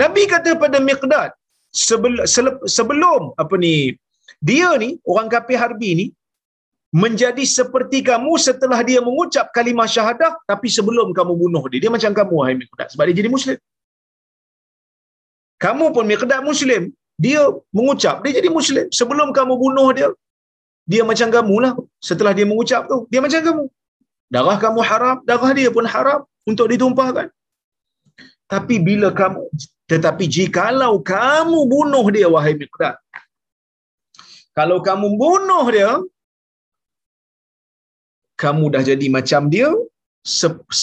[0.02, 1.34] Nabi kata pada Miqdad,
[1.73, 2.26] sebelum,
[2.65, 3.97] sebelum apa ni,
[4.41, 6.06] dia ni, orang kafir harbi ni,
[6.93, 11.80] menjadi seperti kamu setelah dia mengucap kalimah syahadah, tapi sebelum kamu bunuh dia.
[11.84, 12.88] Dia macam kamu, wahai Miqdad.
[12.93, 13.58] Sebab dia jadi Muslim.
[15.58, 16.93] Kamu pun Miqdad Muslim.
[17.17, 17.41] Dia
[17.78, 18.86] mengucap, dia jadi Muslim.
[18.93, 20.10] Sebelum kamu bunuh dia,
[20.86, 21.73] dia macam kamu lah.
[21.97, 23.63] Setelah dia mengucap tu, dia macam kamu.
[24.34, 27.28] Darah kamu haram, darah dia pun haram untuk ditumpahkan.
[28.54, 29.41] Tapi bila kamu,
[29.91, 32.96] tetapi jikalau kamu bunuh dia, wahai Miqdad.
[34.58, 35.91] Kalau kamu bunuh dia,
[38.43, 39.69] kamu dah jadi macam dia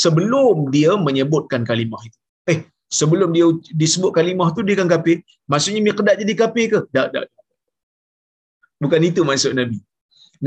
[0.03, 2.19] sebelum dia menyebutkan kalimah itu.
[2.53, 2.59] Eh,
[2.99, 3.47] sebelum dia
[3.83, 5.19] disebut kalimah tu dia kan kafir.
[5.51, 6.81] Maksudnya Miqdad jadi kafir ke?
[6.95, 7.27] Tak, tak.
[8.83, 9.79] Bukan itu maksud Nabi.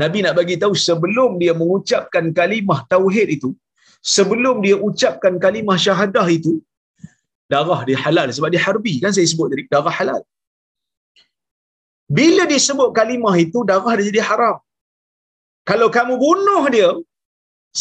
[0.02, 3.50] Nabi nak bagi tahu sebelum dia mengucapkan kalimah tauhid itu,
[4.14, 6.52] sebelum dia ucapkan kalimah syahadah itu,
[7.52, 10.22] darah dia halal sebab dia harbi kan saya sebut tadi darah halal.
[12.16, 14.56] Bila dia sebut kalimah itu darah dia jadi haram.
[15.70, 16.90] Kalau kamu bunuh dia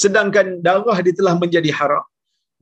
[0.02, 2.06] sedangkan darah dia telah menjadi haram,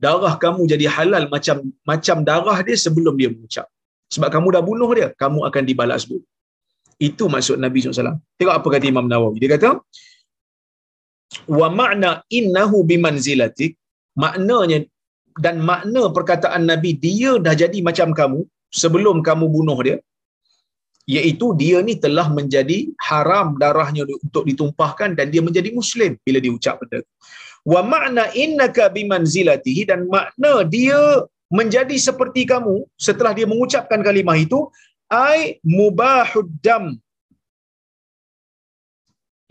[0.04, 1.56] darah kamu jadi halal macam
[1.90, 3.68] macam darah dia sebelum dia mengucap.
[4.14, 6.31] Sebab kamu dah bunuh dia, kamu akan dibalas bunuh.
[7.08, 8.18] Itu maksud Nabi SAW.
[8.38, 9.42] Tengok apa kata Imam Nawawi.
[9.42, 9.70] Dia kata,
[11.58, 13.72] wa makna innahu bimanzilatik,
[14.22, 14.78] maknanya
[15.44, 18.40] dan makna perkataan Nabi, dia dah jadi macam kamu
[18.80, 19.96] sebelum kamu bunuh dia,
[21.14, 26.78] iaitu dia ni telah menjadi haram darahnya untuk ditumpahkan dan dia menjadi Muslim bila diucap
[26.82, 27.02] benda
[27.72, 30.98] Wa makna innaka bimanzilatihi dan makna dia
[31.58, 34.66] menjadi seperti kamu setelah dia mengucapkan kalimah itu
[35.12, 36.84] ai mubahud dam.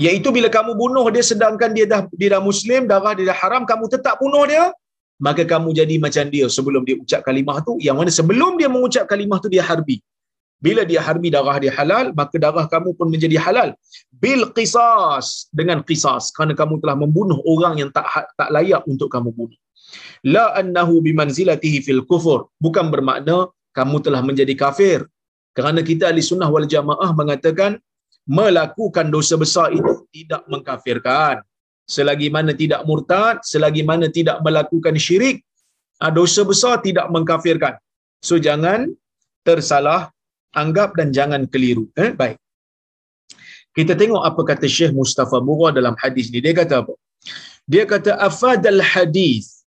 [0.04, 3.64] Iaitu bila kamu bunuh dia sedangkan dia dah dia dah muslim darah dia dah haram
[3.72, 4.64] kamu tetap bunuh dia
[5.26, 6.46] maka kamu jadi macam dia.
[6.50, 10.02] Sebelum dia ucap kalimah tu yang mana sebelum dia mengucap kalimah tu dia harbi.
[10.66, 13.70] Bila dia harbi darah dia halal maka darah kamu pun menjadi halal.
[14.24, 15.46] Bil qisas.
[15.60, 16.34] Dengan qisas.
[16.34, 18.06] Kerana kamu telah membunuh orang yang tak
[18.40, 19.60] tak layak untuk kamu bunuh.
[20.34, 22.50] La annahu bimanzilatihi fil kufur.
[22.58, 25.06] Bukan bermakna kamu telah menjadi kafir
[25.58, 27.72] kerana kita ahli sunnah wal jamaah mengatakan
[28.28, 31.44] melakukan dosa besar itu tidak mengkafirkan.
[31.90, 35.44] Selagi mana tidak murtad, selagi mana tidak melakukan syirik,
[36.00, 37.76] ah, dosa besar tidak mengkafirkan.
[38.24, 38.96] So jangan
[39.44, 40.14] tersalah
[40.56, 41.90] anggap dan jangan keliru.
[42.00, 42.16] Eh?
[42.16, 42.38] Baik.
[43.72, 46.44] Kita tengok apa kata Syekh Mustafa Bura dalam hadis ni.
[46.44, 46.94] Dia kata apa?
[47.68, 49.61] Dia kata afadal hadis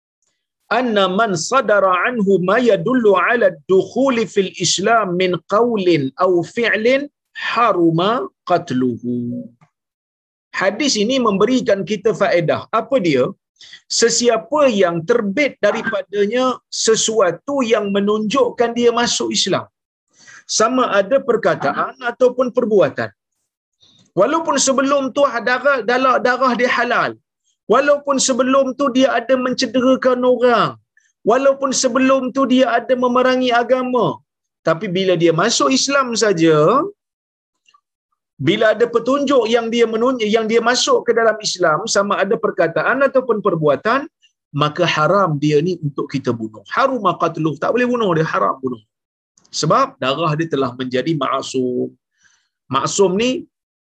[0.79, 7.03] anna man sadara anhu ma yadullu ala dukhul fil islam min qawlin aw fi'lin
[7.49, 8.11] haruma
[8.51, 9.17] qatluhu.
[10.61, 12.61] Hadis ini memberikan kita faedah.
[12.81, 13.25] Apa dia?
[14.01, 16.45] Sesiapa yang terbit daripadanya
[16.85, 19.67] sesuatu yang menunjukkan dia masuk Islam.
[20.59, 23.11] Sama ada perkataan ataupun perbuatan.
[24.21, 25.79] Walaupun sebelum tu darah,
[26.27, 27.13] darah dia halal
[27.71, 30.71] Walaupun sebelum tu dia ada mencederakan orang.
[31.31, 34.19] Walaupun sebelum tu dia ada memerangi agama.
[34.69, 36.57] Tapi bila dia masuk Islam saja,
[38.47, 42.99] bila ada petunjuk yang dia menunjuk, yang dia masuk ke dalam Islam sama ada perkataan
[43.07, 44.07] ataupun perbuatan,
[44.63, 46.65] maka haram dia ni untuk kita bunuh.
[46.75, 48.83] Harum qatluh, tak boleh bunuh dia, haram bunuh.
[49.53, 51.93] Sebab darah dia telah menjadi maksum.
[52.75, 53.31] Maksum ni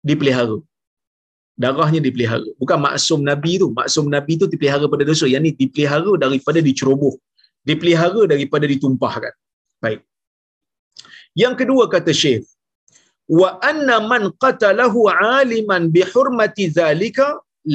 [0.08, 0.58] dipelihara.
[1.62, 2.48] Darahnya dipelihara.
[2.60, 3.68] Bukan maksum Nabi tu.
[3.78, 5.26] Maksum Nabi tu dipelihara pada dosa.
[5.32, 7.14] Yang ni dipelihara daripada diceroboh.
[7.68, 9.34] Dipelihara daripada ditumpahkan.
[9.84, 10.00] Baik.
[11.42, 12.46] Yang kedua kata Syekh,
[13.40, 15.00] wa anna man qatalahu
[15.40, 17.26] aliman bi hurmati zalika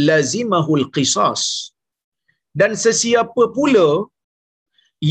[0.10, 1.44] lazimahul qisas.
[2.60, 3.88] Dan sesiapa pula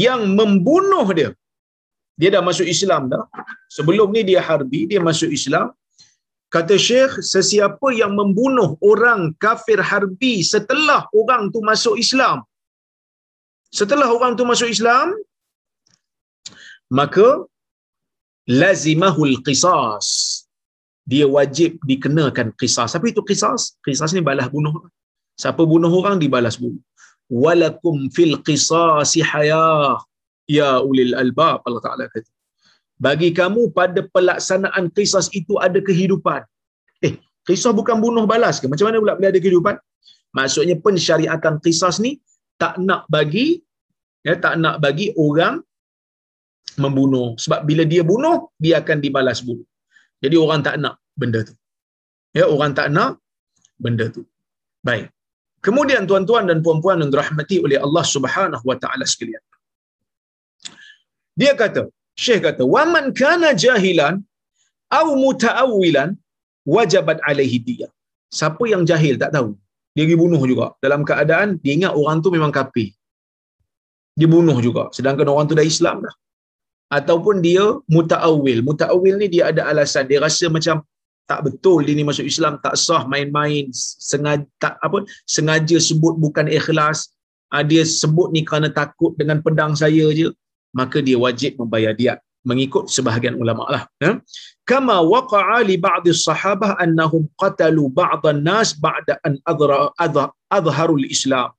[0.06, 1.30] yang membunuh dia
[2.20, 3.24] dia dah masuk Islam dah.
[3.76, 5.66] Sebelum ni dia harbi, dia masuk Islam.
[6.52, 12.44] Kata Syekh, sesiapa yang membunuh orang kafir harbi setelah orang tu masuk Islam.
[13.72, 15.16] Setelah orang tu masuk Islam,
[16.92, 17.28] maka
[18.44, 20.06] lazimahul qisas.
[21.08, 22.92] Dia wajib dikenakan qisas.
[22.96, 23.62] Apa itu qisas?
[23.80, 24.74] Qisas ni balas bunuh.
[25.40, 26.84] Siapa bunuh orang dibalas bunuh.
[27.32, 29.96] Walakum fil qisasi hayah
[30.44, 32.28] ya ulil albab Allah Taala kata
[33.06, 36.40] bagi kamu pada pelaksanaan kisah itu ada kehidupan.
[37.06, 37.14] Eh
[37.48, 38.66] kisah bukan bunuh balas ke?
[38.72, 39.74] Macam mana pula boleh ada kehidupan?
[40.38, 42.12] Maksudnya pensyariatan kisah ni
[42.62, 43.46] tak nak bagi
[44.26, 45.56] ya tak nak bagi orang
[46.82, 47.28] membunuh.
[47.42, 49.66] Sebab bila dia bunuh dia akan dibalas bunuh.
[50.22, 51.54] Jadi orang tak nak benda tu.
[52.38, 53.18] Ya orang tak nak
[53.84, 54.22] benda tu.
[54.88, 55.10] Baik.
[55.66, 59.42] Kemudian tuan-tuan dan puan-puan yang dirahmati oleh Allah Subhanahu wa taala sekalian.
[61.40, 61.82] Dia kata,
[62.18, 64.14] Syekh kata, "Waman kana jahilan
[64.98, 66.10] au muta'awwilan
[66.74, 67.88] wajabat alaihi dia."
[68.38, 69.50] Siapa yang jahil tak tahu,
[69.94, 70.66] dia pergi bunuh juga.
[70.84, 72.90] Dalam keadaan dia ingat orang tu memang kafir.
[74.18, 74.84] Dia bunuh juga.
[74.96, 76.14] Sedangkan orang tu dah Islam dah.
[76.98, 78.60] Ataupun dia muta'awwil.
[78.68, 80.04] Muta'awwil ni dia ada alasan.
[80.10, 80.84] Dia rasa macam
[81.30, 83.64] tak betul dia ni masuk Islam, tak sah main-main,
[84.10, 84.98] sengaja tak apa,
[85.34, 87.08] sengaja sebut bukan ikhlas.
[87.52, 90.28] Ah, dia sebut ni kerana takut dengan pedang saya je
[90.80, 94.18] maka dia wajib membayar diat mengikut sebahagian ulama lah ya
[94.66, 99.88] kama waqa'a li ba'd as-sahabah annahum qatalu ba'd an-nas ba'da an adhara
[100.58, 101.50] adharul islam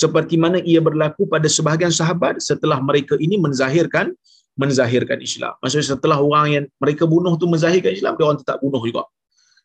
[0.00, 4.14] seperti mana ia berlaku pada sebahagian sahabat setelah mereka ini menzahirkan
[4.58, 5.54] menzahirkan Islam.
[5.62, 9.06] Maksudnya setelah orang yang mereka bunuh tu menzahirkan Islam, dia orang tetap bunuh juga.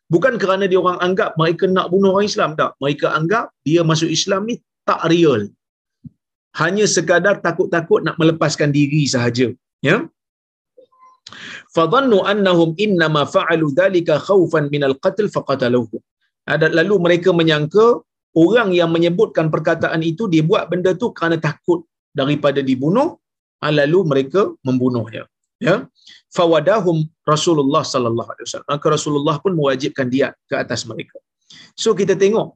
[0.06, 2.78] Bukan kerana dia orang anggap mereka nak bunuh orang Islam, tak.
[2.78, 5.50] Mereka anggap dia masuk Islam ni tak real
[6.62, 9.46] hanya sekadar takut-takut nak melepaskan diri sahaja
[9.88, 9.96] ya?
[11.76, 15.96] Fadhannu annahum innama fa'alu dhalika khaufan minal qatl faqataluhu.
[16.54, 17.86] Ada lalu mereka menyangka
[18.44, 21.80] orang yang menyebutkan perkataan itu dia buat benda tu kerana takut
[22.20, 23.08] daripada dibunuh.
[23.62, 25.24] Ha, lalu mereka membunuhnya
[25.66, 25.76] ya.
[26.36, 26.98] Fawadahum
[27.32, 28.70] Rasulullah sallallahu alaihi wasallam.
[28.74, 31.16] Maka Rasulullah pun mewajibkan dia ke atas mereka.
[31.82, 32.48] So kita tengok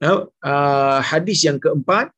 [0.00, 2.15] ya, uh, hadis yang keempat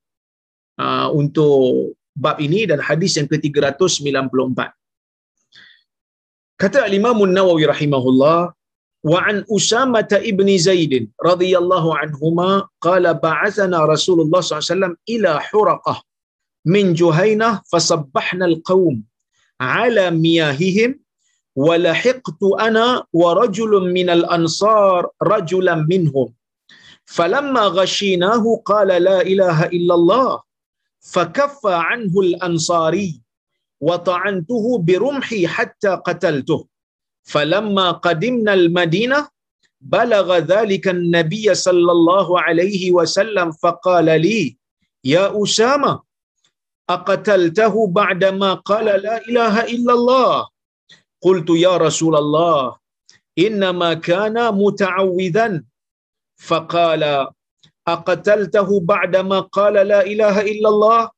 [0.80, 4.60] uh, untuk bab ini dan hadis yang ke-394.
[6.62, 8.54] Kata Imam Nawawi rahimahullah
[9.04, 16.00] wa an Usama ibn Zaid radhiyallahu anhuma qala ba'athana Rasulullah SAW ila Huraqah
[16.74, 19.04] min Juhainah fasabbahna al-qawm
[19.60, 21.04] ala miyahihim
[21.56, 26.34] ولحقت أنا ورجل من الأنصار رجلا منهم
[27.06, 30.30] فلما غشيناه قال لا إله إلا الله
[31.01, 33.21] فكف عنه الأنصاري
[33.81, 36.67] وطعنته برمحي حتى قتلته.
[37.23, 39.29] فلما قدمنا المدينة
[39.81, 44.57] بلغ ذلك النبي صلى الله عليه وسلم فقال لي
[45.05, 46.03] يا أسامة
[46.91, 50.49] أقتلته بعدما قال لا إله إلا الله؟
[51.21, 52.77] قلت يا رسول الله
[53.39, 55.65] إنما كان متعوذا.
[56.39, 57.29] فقال
[57.97, 61.11] أقتلته بعدما قال لا إله إلا الله؟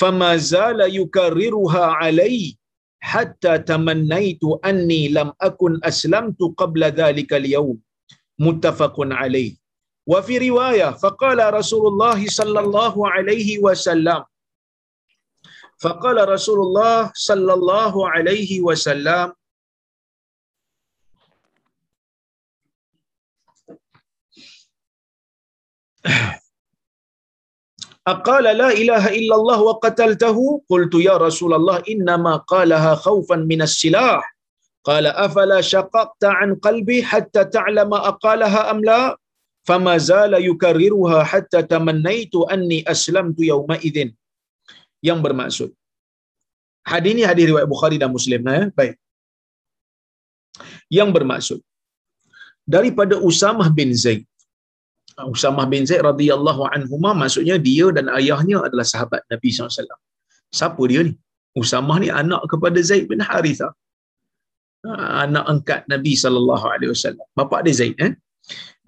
[0.00, 2.56] فما زال يكررها علي
[3.00, 7.78] حتى تمنيت أني لم أكن أسلمت قبل ذلك اليوم.
[8.38, 9.52] متفق عليه.
[10.08, 14.24] وفي رواية فقال رسول الله صلى الله عليه وسلم
[15.78, 19.32] فقال رسول الله صلى الله عليه وسلم
[28.14, 30.38] أقال لا إله إلا الله وقتلته
[30.70, 34.22] قلت يا رسول الله إنما قالها خوفا من السلاح
[34.88, 39.02] قال أفلا شققت عن قلبي حتى تعلم أقالها أم لا
[39.68, 43.98] فما زال يكررها حتى تمنيت أني أسلمت يومئذ
[45.08, 45.70] yang bermaksud
[46.92, 48.64] hadis ini hadis riwayat Bukhari dan Muslim nah, ya?
[48.78, 48.94] baik
[50.98, 51.60] yang bermaksud
[52.74, 54.26] daripada Usamah bin Zaid
[55.26, 59.98] Usamah bin Zaid radhiyallahu anhuma maksudnya dia dan ayahnya adalah sahabat Nabi SAW.
[60.58, 61.12] Siapa dia ni?
[61.58, 63.68] Usamah ni anak kepada Zaid bin Haritha.
[65.24, 67.26] Anak angkat Nabi wasallam.
[67.34, 68.14] Bapa dia Zaid eh.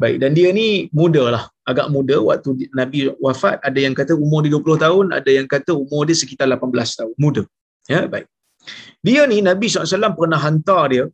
[0.00, 4.40] Baik dan dia ni muda lah, agak muda waktu Nabi wafat ada yang kata umur
[4.46, 7.42] dia 20 tahun, ada yang kata umur dia sekitar 18 tahun, muda.
[7.84, 8.24] Ya, baik.
[9.04, 11.04] Dia ni Nabi SAW pernah hantar dia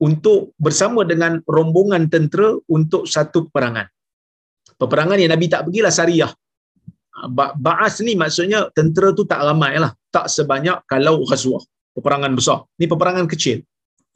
[0.00, 3.86] untuk bersama dengan rombongan tentera untuk satu peperangan.
[4.80, 6.32] Peperangan yang Nabi tak pergilah Sariyah.
[7.36, 9.92] Ba'as ni maksudnya tentera tu tak ramai lah.
[10.08, 11.60] Tak sebanyak kalau Ghazwah.
[11.92, 12.64] Peperangan besar.
[12.80, 13.60] Ni peperangan kecil.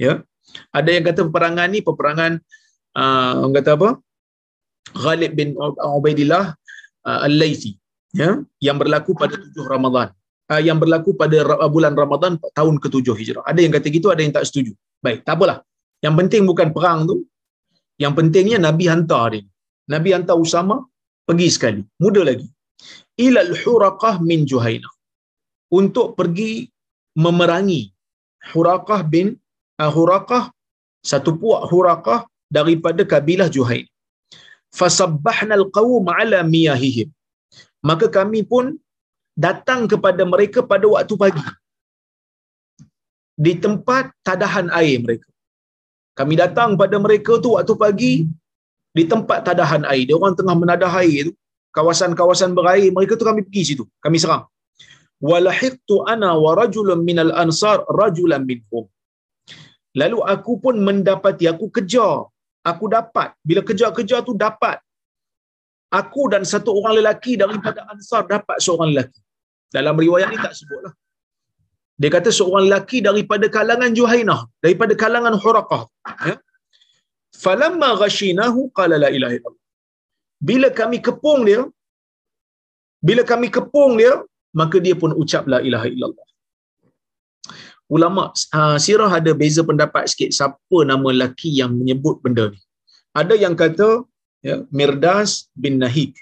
[0.00, 0.24] Ya.
[0.72, 2.40] Ada yang kata peperangan ni peperangan
[2.96, 3.88] uh, orang kata apa?
[4.94, 6.56] Ghalib bin Ubaidillah
[7.04, 7.76] uh, Al-Laythi.
[8.16, 8.40] Ya.
[8.56, 10.16] Yang berlaku pada tujuh Ramadan.
[10.48, 13.44] Uh, yang berlaku pada bulan Ramadan tahun ke-7 Hijrah.
[13.44, 14.72] Ada yang kata gitu, ada yang tak setuju.
[15.04, 15.60] Baik, tak apalah.
[16.04, 17.16] Yang penting bukan perang tu.
[18.02, 19.44] Yang pentingnya Nabi hantar dia.
[19.94, 20.76] Nabi hantar Usama
[21.28, 21.80] pergi sekali.
[22.04, 22.48] Muda lagi.
[23.26, 24.90] Ilal huraqah min Juhaina.
[25.78, 26.52] Untuk pergi
[27.24, 27.82] memerangi
[28.52, 29.26] Huraqah bin
[29.80, 30.52] uh, Huraqah
[31.10, 32.20] satu puak Huraqah
[32.56, 33.86] daripada kabilah Juhain.
[34.78, 37.08] Fasabbahna al-qawm ala miyahihim.
[37.88, 38.74] Maka kami pun
[39.46, 41.44] datang kepada mereka pada waktu pagi.
[43.44, 45.28] Di tempat tadahan air mereka.
[46.14, 48.12] Kami datang pada mereka tu waktu pagi
[48.94, 50.06] di tempat tadahan air.
[50.08, 51.32] Dia orang tengah menadah air tu.
[51.74, 53.84] Kawasan-kawasan berair mereka tu kami pergi situ.
[53.98, 54.46] Kami serang.
[55.18, 58.86] Walahiqtu ana wa rajulun minal ansar rajulan minhum.
[59.98, 62.30] Lalu aku pun mendapati aku kejar.
[62.70, 64.78] Aku dapat bila kejar-kejar tu dapat
[65.90, 69.20] aku dan satu orang lelaki daripada ansar dapat seorang lelaki.
[69.74, 70.94] Dalam riwayat ni tak sebutlah.
[72.00, 75.82] Dia kata seorang lelaki daripada kalangan Juhainah, daripada kalangan Huraqah.
[76.28, 76.36] Ya.
[77.44, 79.62] Falamma ghashinahu qala la ilaha illallah.
[80.48, 81.60] Bila kami kepung dia,
[83.08, 84.12] bila kami kepung dia,
[84.60, 86.26] maka dia pun ucap la ilaha illallah.
[87.96, 88.22] Ulama
[88.58, 92.60] uh, sirah ada beza pendapat sikit siapa nama lelaki yang menyebut benda ni.
[93.20, 93.88] Ada yang kata
[94.48, 95.30] ya, Mirdas
[95.62, 96.14] bin Nahik.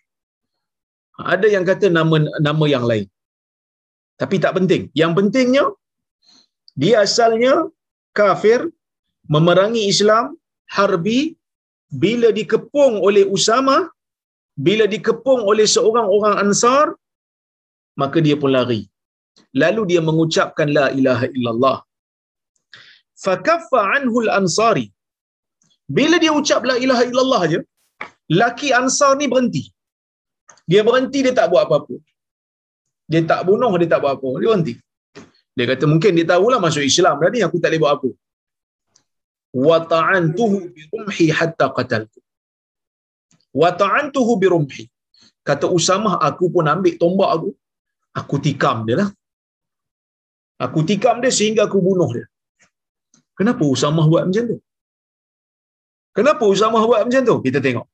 [1.34, 2.16] Ada yang kata nama
[2.48, 3.06] nama yang lain.
[4.22, 4.82] Tapi tak penting.
[5.00, 5.64] Yang pentingnya
[6.82, 7.54] dia asalnya
[8.18, 8.60] kafir
[9.34, 10.26] memerangi Islam
[10.76, 11.20] harbi
[12.02, 13.76] bila dikepung oleh Usama
[14.66, 16.86] bila dikepung oleh seorang orang Ansar
[18.00, 18.82] maka dia pun lari.
[19.62, 21.78] Lalu dia mengucapkan la ilaha illallah.
[23.24, 24.86] Fakaffa anhu al-ansari
[25.96, 27.60] bila dia ucap la ilaha illallah aja
[28.42, 29.64] laki Ansar ni berhenti.
[30.70, 31.96] Dia berhenti dia tak buat apa-apa
[33.12, 34.28] dia tak bunuh dia tak buat apa.
[34.40, 34.74] Dia berhenti.
[35.56, 38.08] Dia kata mungkin dia tahulah masuk Islam dah ni aku tak boleh buat apa.
[39.52, 42.20] Wa ta'antuhu bi rumhi hatta qataltu.
[43.60, 44.84] Wa ta'antuhu bi rumhi
[45.48, 47.50] kata Usamah aku pun ambil tombak aku.
[48.20, 49.08] Aku tikam dia lah.
[50.64, 52.26] Aku tikam dia sehingga aku bunuh dia.
[53.36, 54.58] Kenapa Usamah buat macam tu?
[56.16, 57.36] Kenapa Usamah buat macam tu?
[57.44, 57.91] Kita tengok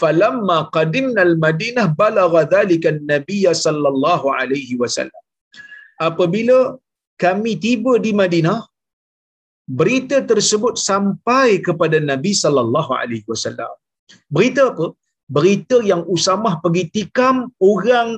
[0.00, 5.22] falamma qadimna al-madinah balagha dhalika an-nabiy sallallahu alaihi wasallam.
[6.08, 6.58] Apabila
[7.24, 8.60] kami tiba di Madinah
[9.78, 13.72] berita tersebut sampai kepada Nabi sallallahu alaihi wasallam.
[14.36, 14.86] Berita apa?
[15.36, 17.36] Berita yang Usamah pergi tikam
[17.72, 18.08] orang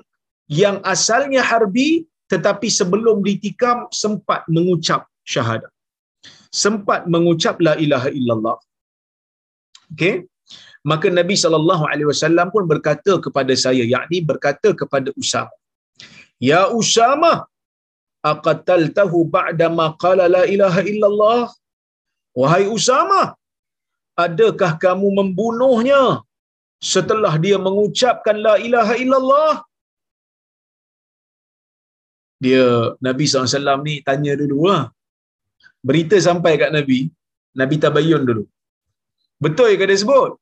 [0.62, 5.72] yang asalnya harbi tetapi sebelum ditikam sempat mengucap syahadah
[6.64, 8.56] sempat mengucap la ilaha illallah.
[9.92, 10.14] Okey
[10.90, 15.56] maka Nabi sallallahu alaihi wasallam pun berkata kepada saya yakni berkata kepada Usama
[16.50, 17.32] ya Usama
[18.32, 21.42] aqataltahu ba'da ma qala la ilaha illallah
[22.40, 23.22] wahai Usama
[24.26, 26.02] adakah kamu membunuhnya
[26.92, 29.54] setelah dia mengucapkan la ilaha illallah
[32.44, 32.64] dia
[33.06, 34.82] Nabi SAW ni tanya dulu lah.
[35.88, 36.98] Berita sampai kat Nabi,
[37.60, 38.44] Nabi tabayun dulu.
[39.44, 40.32] Betul ke dia sebut?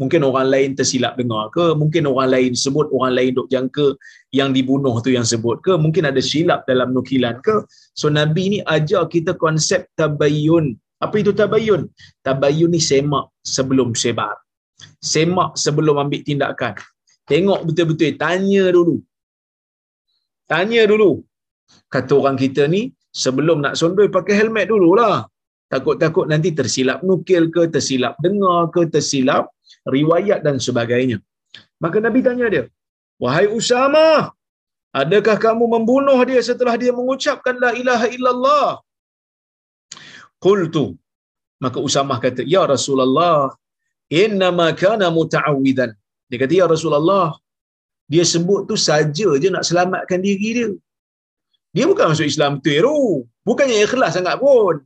[0.00, 1.66] Mungkin orang lain tersilap dengar ke?
[1.80, 3.86] Mungkin orang lain sebut orang lain dok jangka
[4.38, 5.72] yang dibunuh tu yang sebut ke?
[5.84, 7.56] Mungkin ada silap dalam nukilan ke?
[8.00, 10.76] So nabi ni ajar kita konsep tabayyun.
[11.04, 11.88] Apa itu tabayyun?
[12.26, 14.36] Tabayyun ni semak sebelum sebar.
[15.00, 16.74] Semak sebelum ambil tindakan.
[17.26, 18.96] Tengok betul-betul tanya dulu.
[20.46, 21.10] Tanya dulu.
[21.90, 25.26] Kata orang kita ni sebelum nak sondoi pakai helmet dululah.
[25.66, 29.50] Takut-takut nanti tersilap nukil ke tersilap dengar ke tersilap
[29.94, 31.18] riwayat dan sebagainya.
[31.82, 32.64] Maka Nabi tanya dia,
[33.22, 34.06] Wahai Usama,
[35.02, 38.68] adakah kamu membunuh dia setelah dia mengucapkan la ilaha illallah?
[40.44, 40.86] Qultu.
[41.64, 43.56] Maka Usama kata, Ya Rasulullah,
[44.22, 45.90] inna ma kana muta'awwidan
[46.30, 47.34] dia kata ya Rasulullah
[48.06, 50.68] dia sebut tu saja je nak selamatkan diri dia
[51.74, 53.26] dia bukan masuk Islam tu Eru.
[53.42, 54.82] bukannya ikhlas sangat pun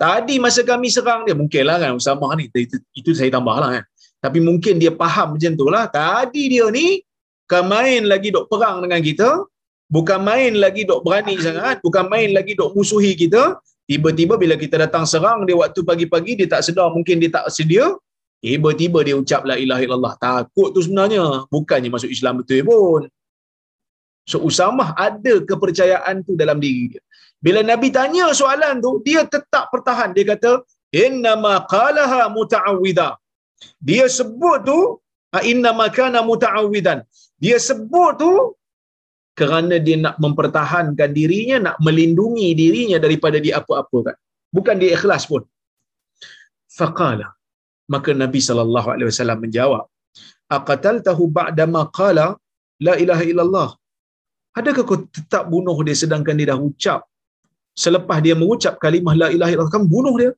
[0.00, 3.84] tadi masa kami serang dia mungkinlah kan Usamah ni itu, itu saya tambahlah kan
[4.24, 6.86] tapi mungkin dia faham macam tu lah tadi dia ni
[7.44, 9.28] bukan main lagi dok perang dengan kita.
[9.94, 11.76] Bukan main lagi dok berani sangat.
[11.84, 13.60] Bukan main lagi dok musuhi kita.
[13.84, 17.84] Tiba-tiba bila kita datang serang dia waktu pagi-pagi dia tak sedar mungkin dia tak sedia.
[18.40, 20.14] Tiba-tiba dia ucap la ilaha illallah.
[20.16, 21.44] Takut tu sebenarnya.
[21.52, 23.02] Bukannya masuk Islam betul pun.
[24.24, 27.02] So Usamah ada kepercayaan tu dalam diri dia.
[27.44, 30.16] Bila Nabi tanya soalan tu dia tetap pertahan.
[30.16, 30.64] Dia kata
[30.96, 33.20] innama qalaha muta'awwidha
[33.88, 34.78] dia sebut tu
[35.50, 36.98] innama kana muta'awwidan.
[37.44, 38.32] Dia sebut tu
[39.38, 44.16] kerana dia nak mempertahankan dirinya nak melindungi dirinya daripada dia apa-apa kan
[44.56, 45.42] bukan dia ikhlas pun.
[46.78, 47.28] Faqala.
[47.94, 49.84] Maka Nabi sallallahu alaihi wasallam menjawab
[50.56, 52.26] aqataltahu ba'da ma qala
[52.86, 53.68] la ilaha illallah.
[54.58, 57.00] Adakah kau tetap bunuh dia sedangkan dia dah ucap?
[57.84, 60.30] Selepas dia mengucap kalimah la ilaha illallah kamu bunuh dia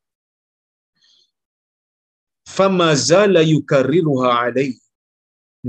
[2.55, 4.80] fama zala yukarriruha alaihi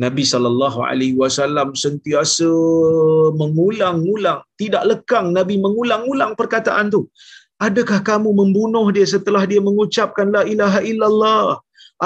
[0.04, 2.50] Nabi sallallahu alaihi wasallam sentiasa
[3.42, 7.02] mengulang-ulang tidak lekang Nabi mengulang-ulang perkataan tu.
[7.68, 11.46] Adakah kamu membunuh dia setelah dia mengucapkan la ilaha illallah?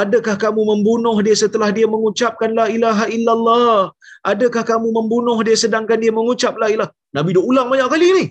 [0.02, 3.92] Adakah kamu membunuh dia setelah dia mengucapkan la ilaha illallah?
[4.32, 8.26] Adakah kamu membunuh dia sedangkan dia mengucap la ilaha Nabi dah ulang banyak kali ni.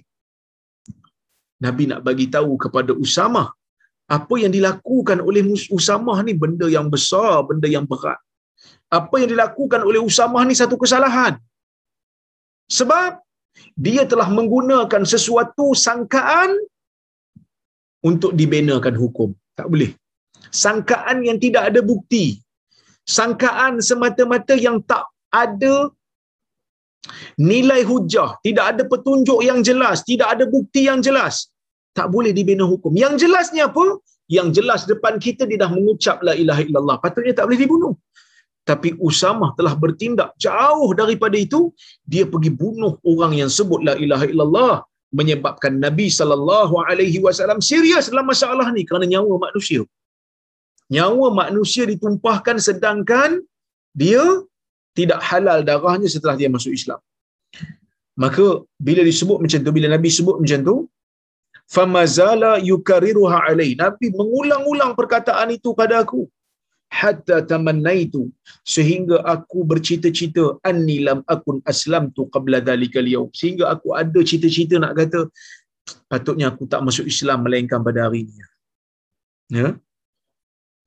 [1.65, 3.45] Nabi nak bagi tahu kepada Usama
[4.17, 5.43] apa yang dilakukan oleh
[5.79, 8.19] Usama ni benda yang besar benda yang berat
[8.99, 11.35] apa yang dilakukan oleh Usamah ni satu kesalahan.
[12.79, 13.23] Sebab
[13.87, 16.51] dia telah menggunakan sesuatu sangkaan
[18.03, 19.31] untuk dibenakan hukum.
[19.59, 19.91] Tak boleh.
[20.63, 22.25] Sangkaan yang tidak ada bukti.
[23.17, 25.75] Sangkaan semata-mata yang tak ada
[27.51, 31.50] nilai hujah, tidak ada petunjuk yang jelas, tidak ada bukti yang jelas.
[31.99, 32.93] Tak boleh dibina hukum.
[32.95, 33.85] Yang jelasnya apa?
[34.37, 36.97] Yang jelas depan kita dia dah mengucap la ilaha illallah.
[37.03, 37.95] Patutnya tak boleh dibunuh
[38.71, 41.61] tapi Usamah telah bertindak jauh daripada itu
[42.13, 44.75] dia pergi bunuh orang yang sebut la ilaha illallah
[45.19, 46.07] menyebabkan Nabi
[47.25, 49.83] wasallam serius dalam masalah ni kerana nyawa manusia
[50.97, 53.31] nyawa manusia ditumpahkan sedangkan
[54.03, 54.23] dia
[54.99, 57.01] tidak halal darahnya setelah dia masuk Islam
[58.23, 58.47] maka
[58.87, 60.77] bila disebut macam tu bila Nabi sebut macam tu
[61.75, 63.71] famazala yukariruha alai.
[63.83, 66.23] Nabi mengulang-ulang perkataan itu pada aku.
[67.01, 68.23] Hatta tamannaitu.
[68.75, 73.31] Sehingga aku bercita-cita anni lam akun aslamtu qabla dzalikal yaum.
[73.41, 75.21] Sehingga aku ada cita-cita nak kata
[76.11, 78.35] patutnya aku tak masuk Islam melainkan pada hari ini.
[79.61, 79.69] Ya?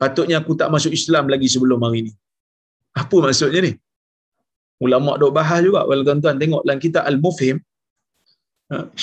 [0.01, 2.13] Patutnya aku tak masuk Islam lagi sebelum hari ini.
[3.01, 3.73] Apa maksudnya ni?
[4.83, 5.81] Ulama dok bahas juga.
[5.87, 7.57] Kalau tuan-tuan tengok dalam kitab al-mufhim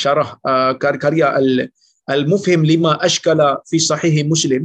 [0.02, 0.72] syarah uh,
[1.04, 1.48] karya al
[2.14, 4.62] al-mufhim lima ashkala fi sahih muslim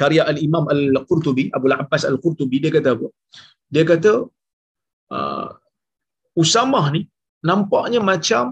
[0.00, 3.08] karya al-Imam al-Qurtubi, Abu Abbas al-Qurtubi dia kata apa?
[3.74, 4.12] Dia kata
[5.16, 5.48] uh,
[6.42, 7.02] Usamah ni
[7.48, 8.44] nampaknya macam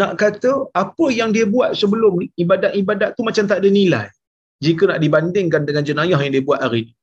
[0.00, 0.52] nak kata
[0.82, 4.06] apa yang dia buat sebelum ni ibadat-ibadat tu macam tak ada nilai
[4.66, 6.94] jika nak dibandingkan dengan jenayah yang dia buat hari ni.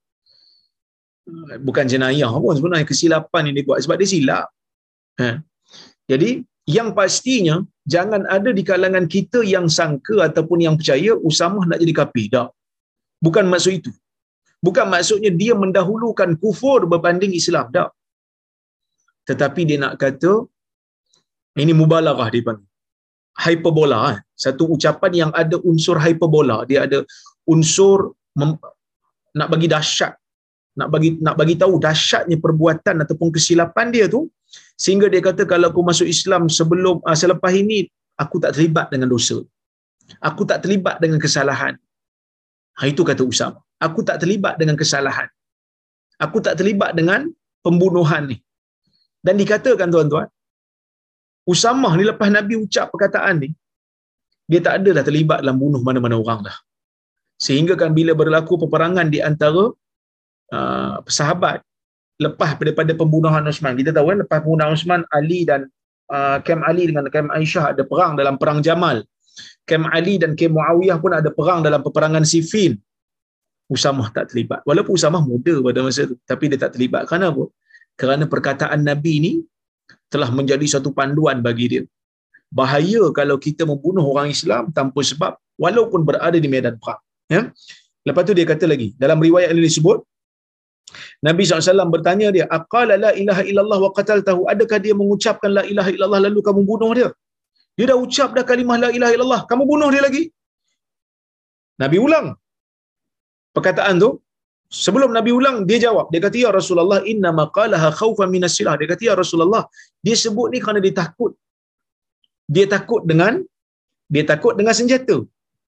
[1.68, 4.48] Bukan jenayah pun sebenarnya kesilapan yang dia buat sebab dia silap.
[5.22, 5.40] Ha.
[6.12, 6.44] Jadi
[6.76, 7.56] yang pastinya
[7.94, 12.26] jangan ada di kalangan kita yang sangka ataupun yang percaya Usamah nak jadi kafir.
[12.36, 12.50] Tak.
[13.26, 13.92] Bukan maksud itu.
[14.66, 17.66] Bukan maksudnya dia mendahulukan kufur berbanding Islam.
[17.78, 17.90] Tak.
[19.30, 20.34] Tetapi dia nak kata,
[21.62, 22.70] ini mubalaghah dia panggil.
[23.44, 24.00] Hyperbola.
[24.14, 24.20] Eh.
[24.44, 26.58] Satu ucapan yang ada unsur hyperbola.
[26.70, 27.00] Dia ada
[27.54, 27.98] unsur
[28.40, 28.62] mem-
[29.38, 30.14] nak bagi dahsyat.
[30.80, 34.22] Nak bagi nak bagi tahu dahsyatnya perbuatan ataupun kesilapan dia tu
[34.84, 37.80] sehingga dia kata kalau aku masuk Islam sebelum uh, selepas ini
[38.24, 39.38] aku tak terlibat dengan dosa.
[40.30, 41.74] Aku tak terlibat dengan kesalahan.
[42.78, 43.60] Ha, itu kata Usama.
[43.88, 45.30] Aku tak terlibat dengan kesalahan.
[46.26, 47.22] Aku tak terlibat dengan
[47.66, 48.38] pembunuhan ni.
[49.26, 50.28] Dan dikatakan tuan-tuan,
[51.52, 53.50] Usamah ni lepas Nabi ucap perkataan ni,
[54.52, 56.58] dia tak ada dah terlibat dalam bunuh mana-mana orang dah.
[57.46, 59.64] Sehingga kan bila berlaku peperangan di antara
[60.58, 61.60] uh, sahabat,
[62.22, 65.66] lepas daripada pembunuhan Osman, kita tahu kan lepas pembunuhan Osman, Ali dan
[66.14, 69.02] uh, Kem Ali dengan Kem Aisyah ada perang dalam perang Jamal.
[69.66, 72.78] Kem Ali dan Kem Muawiyah pun ada perang dalam peperangan Siffin.
[73.72, 74.62] Usamah tak terlibat.
[74.68, 77.08] Walaupun Usamah muda pada masa itu, tapi dia tak terlibat.
[77.10, 77.48] Kerana apa?
[77.96, 79.34] Kerana perkataan Nabi ini
[80.12, 81.84] telah menjadi satu panduan bagi dia.
[82.52, 87.00] Bahaya kalau kita membunuh orang Islam tanpa sebab walaupun berada di medan perang.
[87.32, 87.48] Ya?
[88.04, 90.04] Lepas tu dia kata lagi, dalam riwayat ini disebut,
[91.28, 94.42] Nabi SAW bertanya dia, Aqala la ilaha illallah wa qataltahu.
[94.54, 97.10] Adakah dia mengucapkan la ilaha illallah lalu kamu bunuh dia?
[97.78, 99.42] Dia dah ucap dah kalimah la ilaha illallah.
[99.52, 100.24] Kamu bunuh dia lagi?
[101.84, 102.28] Nabi ulang.
[103.56, 104.10] Perkataan tu,
[104.84, 106.06] sebelum Nabi ulang, dia jawab.
[106.14, 108.76] Dia kata, Ya Rasulullah, inna maqalaha khawfa minas silah.
[108.82, 109.64] Dia kata, Ya Rasulullah,
[110.06, 111.34] dia sebut ni kerana dia takut.
[112.56, 113.34] Dia takut dengan
[114.14, 115.18] dia takut dengan senjata.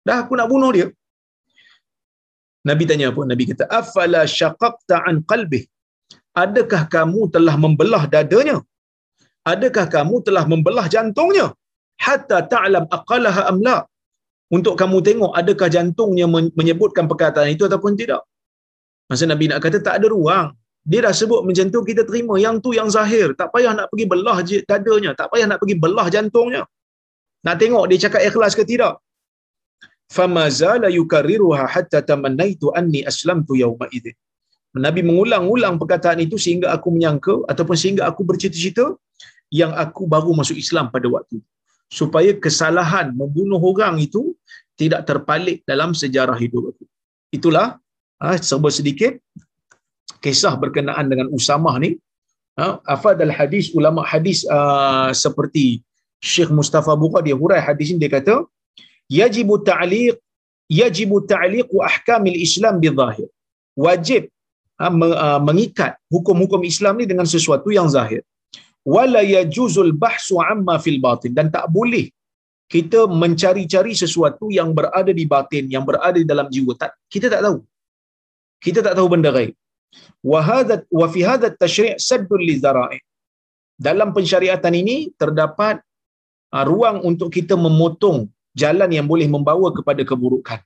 [0.08, 0.88] Dah aku nak bunuh dia.
[2.68, 3.22] Nabi tanya apa?
[3.32, 5.64] Nabi kata, "Afala syaqaqta an qalbih?"
[6.44, 8.58] Adakah kamu telah membelah dadanya?
[9.54, 11.48] Adakah kamu telah membelah jantungnya?
[12.06, 13.78] Hatta ta'lam aqalaha am la?
[14.56, 16.26] Untuk kamu tengok adakah jantungnya
[16.60, 18.22] menyebutkan perkataan itu ataupun tidak.
[19.10, 20.48] Masa Nabi nak kata tak ada ruang.
[20.90, 23.28] Dia dah sebut macam tu kita terima yang tu yang zahir.
[23.40, 24.38] Tak payah nak pergi belah
[24.72, 26.64] dadanya, tak payah nak pergi belah jantungnya.
[27.46, 28.94] Nak tengok dia cakap ikhlas ke tidak.
[30.16, 34.18] Fama zala yukarriruha hatta tamannaitu anni aslamtu yawma idzin.
[34.86, 38.86] Nabi mengulang-ulang perkataan itu sehingga aku menyangka ataupun sehingga aku bercita-cita
[39.60, 41.38] yang aku baru masuk Islam pada waktu
[41.90, 44.22] supaya kesalahan membunuh orang itu
[44.78, 46.86] tidak terpalik dalam sejarah hidup aku.
[47.38, 47.68] Itulah
[48.22, 49.18] ah serba sedikit
[50.24, 51.98] kisah berkenaan dengan Usamah ni.
[52.60, 55.66] Ha, afadal hadis ulama hadis uh, seperti
[56.20, 58.36] Syekh Mustafa Bukhari dia hurai hadis ini dia kata
[59.20, 60.18] yajibu ta'liq
[60.80, 63.30] yajibu ta'liq ahkamil Islam bizahir.
[63.86, 64.24] Wajib
[64.80, 64.90] ha,
[65.48, 68.22] mengikat hukum-hukum Islam ni dengan sesuatu yang zahir.
[68.96, 72.06] Wala yajuzul bahsu amma fil batin dan tak boleh
[72.74, 76.78] kita mencari-cari sesuatu yang berada di batin, yang berada di dalam jiwa.
[76.78, 77.58] Tak, kita tak tahu.
[78.66, 79.58] Kita tak tahu benda gaib.
[80.22, 82.62] Wa hadha wa fi hadha at-tashri' saddun li
[83.88, 85.82] Dalam pensyariatan ini terdapat
[86.54, 88.30] uh, ruang untuk kita memotong
[88.62, 90.60] jalan yang boleh membawa kepada keburukan.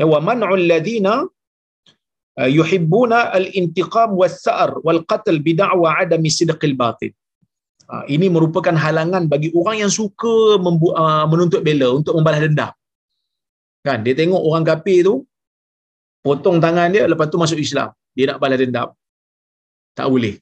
[0.00, 1.14] Ya wa man'ul ladina
[2.40, 7.12] uh, yuhibbuna al-intiqam was-sa'r wal qatl bi da'wa 'adami sidqil batin.
[7.92, 12.72] Uh, ini merupakan halangan bagi orang yang suka membu- uh, menuntut bela untuk membalas dendam.
[13.86, 15.14] Kan dia tengok orang kafir tu
[16.26, 17.90] potong tangan dia lepas tu masuk Islam.
[18.16, 18.88] Dia nak balas dendam.
[19.98, 20.34] Tak boleh.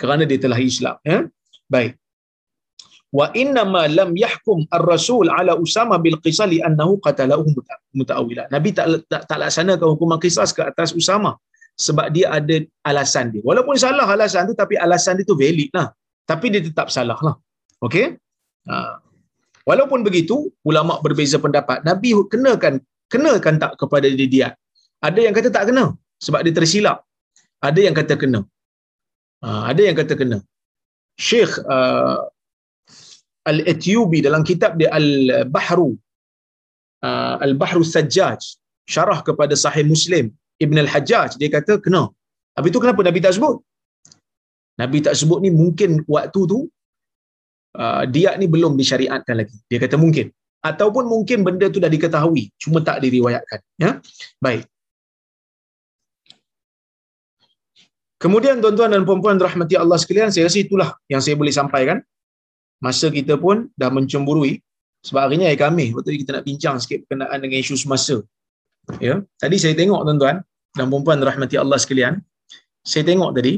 [0.00, 1.18] Kerana dia telah Islam, ya.
[1.68, 2.01] Baik
[3.18, 7.44] wa inna ma lam yahkum ar-rasul ala usama bil qisas li annahu qatalahu
[7.98, 11.32] mutaawila nabi tak tak, tak laksanakan hukuman qisas ke atas usama
[11.86, 12.56] sebab dia ada
[12.90, 13.42] alasan dia.
[13.48, 15.88] Walaupun salah alasan tu tapi alasan dia tu valid lah.
[16.30, 17.36] Tapi dia tetap salah lah.
[17.86, 18.06] Okey?
[18.70, 18.74] Ha.
[19.66, 20.36] walaupun begitu
[20.70, 21.82] ulama berbeza pendapat.
[21.88, 22.74] Nabi kenakan
[23.12, 24.48] kenakan tak kepada dia dia?
[25.02, 25.84] Ada yang kata tak kena
[26.22, 27.02] sebab dia tersilap.
[27.68, 28.40] Ada yang kata kena.
[29.42, 30.38] Ha, ada yang kata kena.
[31.18, 32.30] Syekh uh,
[33.50, 35.90] Al-Ethiopi dalam kitab dia Al-Bahru
[37.06, 38.40] uh, Al-Bahru Sajjaj
[38.94, 40.30] syarah kepada Sahih Muslim
[40.64, 42.02] Ibn Al-Hajjaj dia kata kena
[42.56, 43.56] Habis tu kenapa Nabi tak sebut?
[44.80, 46.58] Nabi tak sebut ni mungkin waktu tu
[47.80, 49.56] uh, dia ni belum disyariatkan lagi.
[49.70, 50.28] Dia kata mungkin.
[50.62, 53.60] Ataupun mungkin benda tu dah diketahui cuma tak diriwayatkan.
[53.82, 53.90] Ya?
[54.38, 54.64] Baik.
[58.22, 61.98] Kemudian tuan-tuan dan puan-puan rahmati Allah sekalian, saya rasa itulah yang saya boleh sampaikan
[62.84, 64.58] masa kita pun dah mencemburui
[65.06, 68.16] sebab hari ni hari Khamis waktu kita nak bincang sikit berkenaan dengan isu semasa.
[69.06, 70.36] Ya tadi saya tengok tuan-tuan
[70.76, 72.14] dan puan-puan rahmati Allah sekalian
[72.90, 73.52] saya tengok tadi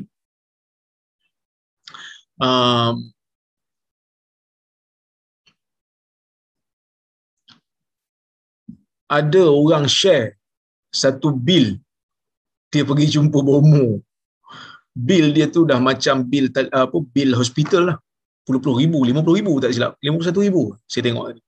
[2.44, 2.94] um,
[9.18, 10.36] ada orang share
[11.02, 11.80] satu bil
[12.72, 14.02] dia pergi jumpa bomo.
[14.94, 17.98] Bil dia tu dah macam bil apa bil hospital lah
[18.44, 21.42] puluh-puluh ribu, lima puluh ribu tak silap, lima puluh satu ribu saya tengok tadi.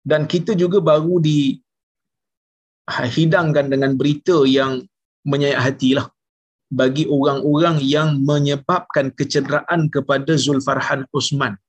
[0.00, 1.60] Dan kita juga baru di
[2.88, 4.80] hidangkan dengan berita yang
[5.28, 6.08] menyayat hati lah
[6.72, 11.60] bagi orang-orang yang menyebabkan kecederaan kepada Zulfarhan Osman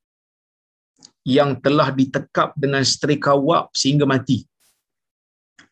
[1.27, 4.47] yang telah ditekap dengan strika wap sehingga mati.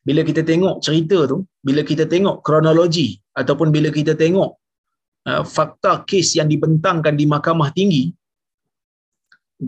[0.04, 4.59] Bila kita tengok cerita tu, bila kita tengok kronologi ataupun bila kita tengok
[5.56, 8.04] fakta kes yang dibentangkan di mahkamah tinggi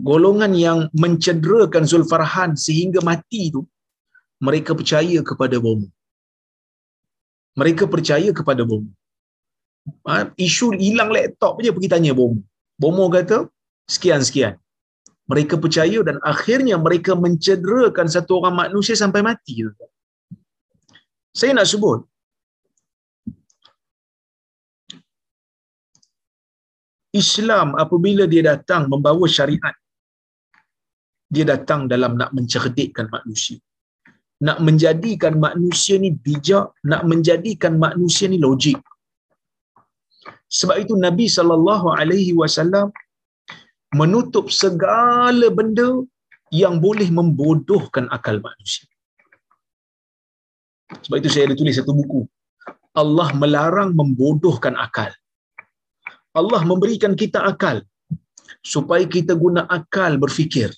[0.08, 3.60] golongan yang mencederakan Zulfarhan sehingga mati itu
[4.46, 5.84] mereka percaya kepada bom.
[7.60, 8.82] Mereka percaya kepada bom.
[10.08, 12.40] Ha, isu hilang laptop je pergi tanya bom.
[12.80, 13.38] Bomo kata
[13.94, 14.56] sekian sekian.
[15.30, 19.68] Mereka percaya dan akhirnya mereka mencederakan satu orang manusia sampai mati.
[21.36, 22.00] Saya nak sebut
[27.20, 29.76] Islam apabila dia datang membawa syariat
[31.34, 33.58] dia datang dalam nak mencerdikkan manusia
[34.46, 38.78] nak menjadikan manusia ni bijak, nak menjadikan manusia ni logik.
[40.58, 42.88] Sebab itu Nabi sallallahu alaihi wasallam
[44.00, 45.88] menutup segala benda
[46.62, 48.84] yang boleh membodohkan akal manusia.
[51.04, 52.20] Sebab itu saya ada tulis satu buku.
[53.02, 55.12] Allah melarang membodohkan akal.
[56.40, 57.84] Allah memberikan kita akal
[58.64, 60.70] supaya kita guna akal berfikir.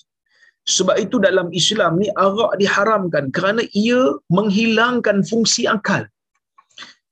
[0.65, 4.01] Sebab itu dalam Islam ni arak diharamkan kerana ia
[4.33, 6.09] menghilangkan fungsi akal.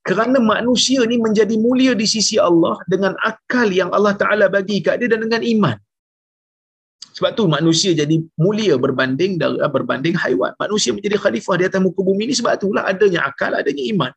[0.08, 4.98] Kerana manusia ni menjadi mulia di sisi Allah dengan akal yang Allah Ta'ala bagi kat
[4.98, 5.76] dia dan dengan iman.
[7.12, 9.36] Sebab tu manusia jadi mulia berbanding
[9.76, 10.56] berbanding haiwan.
[10.56, 14.12] Manusia menjadi khalifah di atas muka bumi ni sebab itulah adanya akal, adanya iman.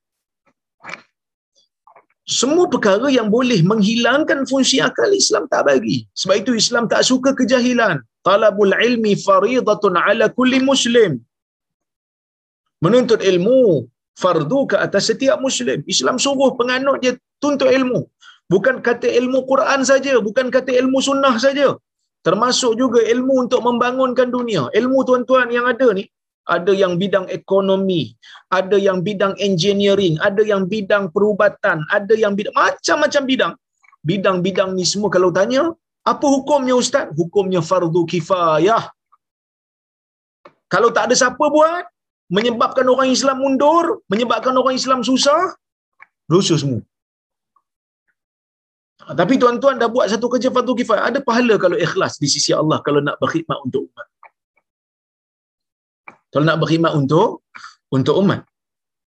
[2.26, 5.98] Semua perkara yang boleh menghilangkan fungsi akal Islam tak bagi.
[6.20, 8.02] Sebab itu Islam tak suka kejahilan.
[8.28, 11.22] Talabul ilmi faridatun ala kulli muslim.
[12.82, 13.86] Menuntut ilmu
[14.18, 15.86] fardu ke atas setiap muslim.
[15.94, 17.14] Islam suruh penganut dia
[17.44, 18.02] tuntut ilmu.
[18.54, 21.78] Bukan kata ilmu Quran saja, bukan kata ilmu sunnah saja
[22.26, 24.64] termasuk juga ilmu untuk membangunkan dunia.
[24.80, 26.04] Ilmu tuan-tuan yang ada ni,
[26.46, 28.14] ada yang bidang ekonomi,
[28.54, 33.54] ada yang bidang engineering, ada yang bidang perubatan, ada yang bidang macam-macam bidang.
[34.06, 35.74] Bidang-bidang ni semua kalau tanya,
[36.06, 37.10] apa hukumnya ustaz?
[37.18, 38.84] Hukumnya fardu kifayah.
[40.70, 41.86] Kalau tak ada siapa buat,
[42.30, 45.58] menyebabkan orang Islam mundur, menyebabkan orang Islam susah,
[46.30, 46.82] dosa semua.
[49.06, 52.54] Ha, tapi tuan-tuan dah buat satu kerja fardu kifayah, ada pahala kalau ikhlas di sisi
[52.54, 54.08] Allah kalau nak berkhidmat untuk umat.
[56.36, 57.48] Kalau nak berkhidmat untuk
[57.96, 58.44] untuk umat.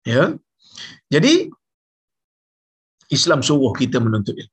[0.04, 0.36] Ya.
[1.08, 1.48] Jadi
[3.08, 4.52] Islam suruh kita menuntut ilmu.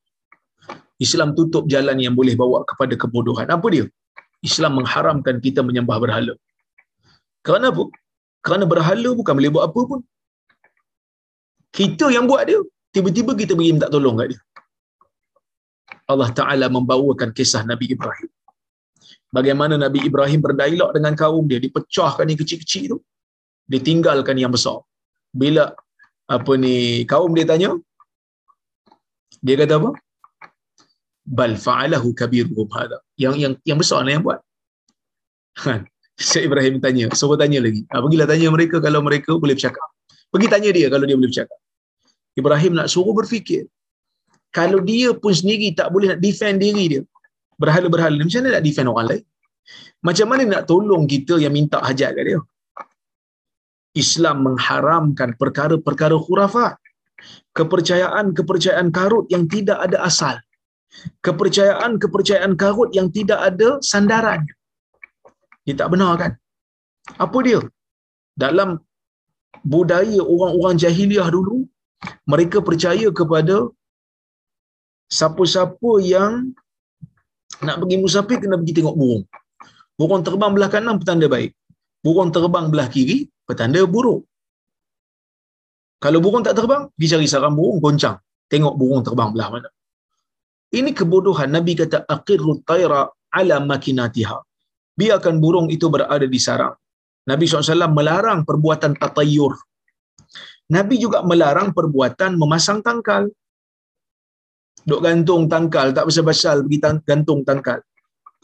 [1.05, 3.51] Islam tutup jalan yang boleh bawa kepada kebodohan.
[3.51, 3.85] Apa dia?
[4.49, 6.35] Islam mengharamkan kita menyembah berhala.
[7.43, 7.85] Kerana apa?
[8.47, 10.01] Kerana berhala bukan boleh buat apa pun.
[11.79, 12.63] Kita yang buat dia,
[12.95, 14.41] tiba-tiba kita pergi minta tolong kat dia.
[16.13, 18.31] Allah Ta'ala membawakan kisah Nabi Ibrahim.
[19.37, 22.99] Bagaimana Nabi Ibrahim berdialog dengan kaum dia, dipecahkan yang kecil-kecil tu,
[23.75, 24.79] ditinggalkan yang besar.
[25.33, 25.65] Bila
[26.37, 26.75] apa ni
[27.13, 27.71] kaum dia tanya,
[29.41, 29.91] dia kata apa?
[31.39, 32.99] Bal fa'alahu kabiruhum hada.
[33.17, 34.41] Yang yang yang besar lah yang buat.
[35.65, 35.81] Ha,
[36.29, 37.83] Syekh Ibrahim tanya, suruh tanya lagi.
[37.89, 39.89] Ha, pergilah tanya mereka kalau mereka boleh bercakap.
[40.29, 41.59] Pergi tanya dia kalau dia boleh bercakap.
[42.41, 43.65] Ibrahim nak suruh berfikir
[44.53, 47.03] kalau dia pun sendiri tak boleh nak defend diri dia
[47.63, 49.25] berhala-berhala macam mana nak defend orang lain?
[50.07, 52.41] Macam mana nak tolong kita yang minta hajat kat dia?
[54.03, 56.75] Islam mengharamkan perkara-perkara khurafat.
[57.59, 60.37] Kepercayaan-kepercayaan karut yang tidak ada asal.
[61.27, 64.43] Kepercayaan-kepercayaan karut yang tidak ada sandaran.
[65.65, 66.33] Dia tak benar kan?
[67.25, 67.61] Apa dia?
[68.45, 68.71] Dalam
[69.75, 71.59] budaya orang-orang jahiliah dulu
[72.33, 73.57] mereka percaya kepada
[75.17, 76.33] siapa-siapa yang
[77.63, 79.23] nak pergi musafir kena pergi tengok burung.
[79.95, 81.55] Burung terbang belah kanan petanda baik.
[82.03, 84.27] Burung terbang belah kiri petanda buruk.
[86.03, 88.19] Kalau burung tak terbang, pergi cari sarang burung, goncang.
[88.51, 89.71] Tengok burung terbang belah mana.
[90.75, 91.55] Ini kebodohan.
[91.55, 94.35] Nabi kata, Aqirru tayra ala makinatiha.
[94.99, 96.75] Biarkan burung itu berada di sarang.
[97.23, 99.55] Nabi SAW melarang perbuatan tatayur.
[100.75, 103.31] Nabi juga melarang perbuatan memasang tangkal
[104.89, 107.79] duk gantung tangkal tak pasal-pasal pergi gantung tangkal.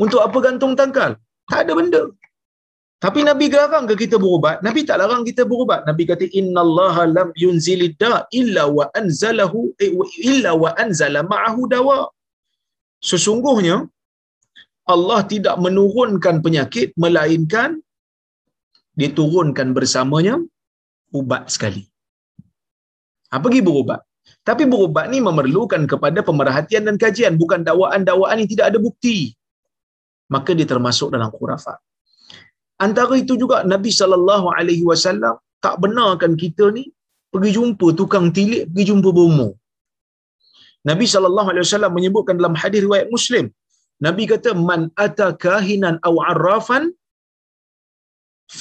[0.05, 1.13] Untuk apa gantung tangkal?
[1.51, 2.03] Tak ada benda.
[3.05, 4.57] Tapi nabi larang ke kita berubat?
[4.67, 5.81] Nabi tak larang kita berubat.
[5.89, 9.93] Nabi kata innallaha lam yunzilidda illa wa anzalahu eh,
[10.31, 11.99] illa wa anzala ma'ahu dawa.
[13.11, 13.77] Sesungguhnya
[14.95, 17.71] Allah tidak menurunkan penyakit melainkan
[19.01, 20.35] diturunkan bersamanya
[21.19, 21.87] ubat sekali.
[23.31, 24.01] Apa pergi berubat?
[24.49, 29.17] Tapi berubat ni memerlukan kepada pemerhatian dan kajian, bukan dakwaan-dakwaan yang tidak ada bukti.
[30.35, 31.79] Maka dia termasuk dalam khurafat.
[32.87, 36.85] Antara itu juga Nabi sallallahu alaihi wasallam tak benarkan kita ni
[37.33, 39.49] pergi jumpa tukang tilik, pergi jumpa bomo.
[40.91, 43.47] Nabi sallallahu alaihi wasallam menyebutkan dalam hadis riwayat Muslim,
[44.07, 46.85] Nabi kata man ata kahinan aw arrafan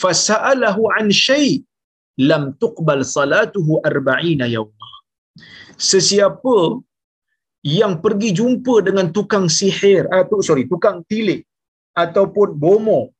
[0.01, 1.49] fasa'alahu an syai
[2.29, 4.89] lam tuqbal salatuhu 40 yawma
[5.91, 6.57] sesiapa
[7.65, 11.41] yang pergi jumpa dengan tukang sihir atau sorry tukang tilik
[12.03, 13.11] ataupun bomo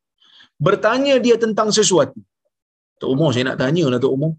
[0.68, 2.20] bertanya dia tentang sesuatu
[2.97, 4.34] Tok Umar saya nak tanya lah Tok Umar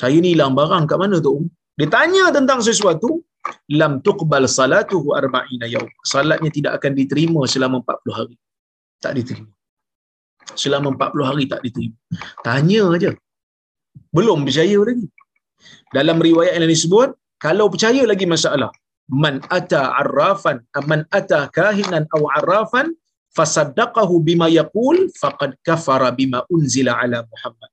[0.00, 3.10] saya ni hilang barang kat mana Tok Umar dia tanya tentang sesuatu
[3.80, 8.36] lam tuqbal salatuhu arba'ina yaum salatnya tidak akan diterima selama 40 hari
[9.04, 9.56] tak diterima
[10.54, 11.98] selama 40 hari tak diterima.
[12.46, 13.10] Tanya aja.
[14.14, 15.06] Belum percaya lagi.
[15.96, 17.08] Dalam riwayat yang disebut,
[17.38, 18.70] kalau percaya lagi masalah.
[19.06, 22.90] Man ata arrafan, man ata kahinan aw arrafan,
[23.36, 27.70] fasaddaqahu bima yaqul faqad kafara bima unzila ala Muhammad.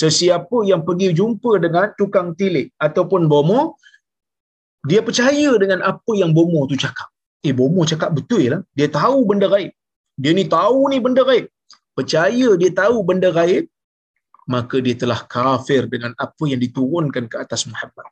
[0.00, 3.60] Sesiapa yang pergi jumpa dengan tukang tilik ataupun bomo,
[4.88, 7.08] dia percaya dengan apa yang bomo tu cakap.
[7.46, 8.60] Eh bomo cakap betul lah.
[8.78, 9.72] Dia tahu benda gaib.
[10.22, 11.46] Dia ni tahu ni benda gaib.
[11.98, 13.64] Percaya dia tahu benda gaib,
[14.54, 18.06] maka dia telah kafir dengan apa yang diturunkan ke atas Muhammad.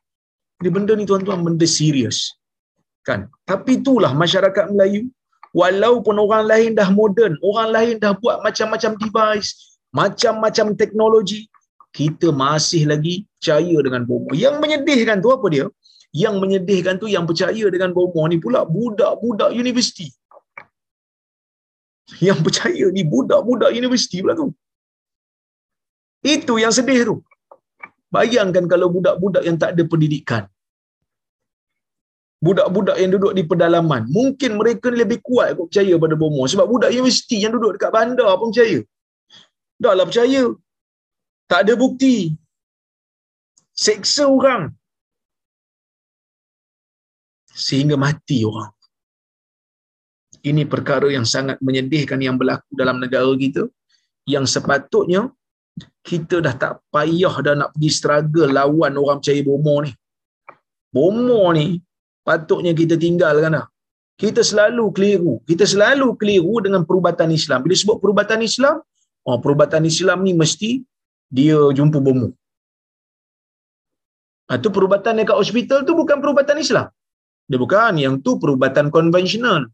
[0.59, 2.17] Jadi benda ni tuan-tuan benda serius.
[3.07, 3.27] Kan?
[3.51, 5.11] Tapi itulah masyarakat Melayu
[5.51, 9.49] walaupun orang lain dah moden, orang lain dah buat macam-macam device,
[9.91, 11.39] macam-macam teknologi,
[11.91, 14.31] kita masih lagi percaya dengan bomo.
[14.45, 15.65] Yang menyedihkan tu apa dia?
[16.23, 20.07] Yang menyedihkan tu yang percaya dengan bomo ni pula budak-budak universiti.
[22.25, 24.49] Yang percaya ni budak-budak universiti pula tu.
[26.19, 27.15] Itu yang sedih tu.
[28.11, 30.43] Bayangkan kalau budak-budak yang tak ada pendidikan.
[32.39, 34.07] Budak-budak yang duduk di pedalaman.
[34.07, 36.43] Mungkin mereka ni lebih kuat kot percaya pada bomo.
[36.47, 38.79] Sebab budak universiti yang duduk dekat bandar pun percaya.
[39.79, 40.43] Dah lah percaya.
[41.51, 42.35] Tak ada bukti.
[43.75, 44.71] Seksa orang.
[47.51, 48.71] Sehingga mati orang.
[50.39, 53.67] Ini perkara yang sangat menyedihkan yang berlaku dalam negara kita.
[54.23, 55.27] Yang sepatutnya
[56.07, 59.91] kita dah tak payah dah nak pergi struggle lawan orang percaya bomo ni.
[60.95, 61.67] Bomo ni
[62.27, 63.65] patutnya kita tinggalkan dah.
[64.19, 65.33] Kita selalu keliru.
[65.49, 67.63] Kita selalu keliru dengan perubatan Islam.
[67.63, 68.83] Bila sebut perubatan Islam,
[69.27, 70.83] oh perubatan Islam ni mesti
[71.31, 72.35] dia jumpa bomo.
[74.49, 76.89] Itu ha, perubatan dekat hospital tu bukan perubatan Islam.
[77.49, 77.93] Dia bukan.
[78.03, 79.69] Yang tu perubatan konvensional.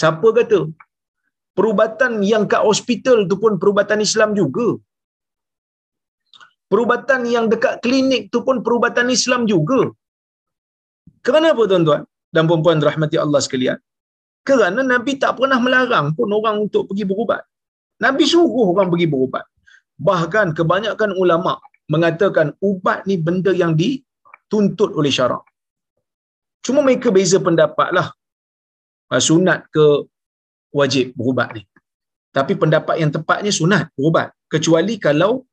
[0.00, 0.60] Siapa kata?
[1.58, 4.80] Perubatan yang kat hospital tu pun perubatan Islam juga.
[6.72, 9.92] Perubatan yang dekat klinik tu pun perubatan Islam juga.
[11.20, 12.02] Kenapa tuan-tuan
[12.34, 13.76] dan puan-puan rahmati Allah sekalian?
[14.48, 17.42] Kerana Nabi tak pernah melarang pun orang untuk pergi berubat.
[18.04, 19.44] Nabi suruh orang pergi berubat.
[20.08, 21.60] Bahkan kebanyakan ulama
[21.92, 25.44] mengatakan ubat ni benda yang dituntut oleh syarak.
[26.64, 28.08] Cuma mereka beza pendapat lah.
[29.12, 30.08] Ah, sunat ke
[30.72, 31.62] wajib berubat ni.
[32.32, 34.32] Tapi pendapat yang tepatnya sunat berubat.
[34.48, 35.44] Kecuali kalau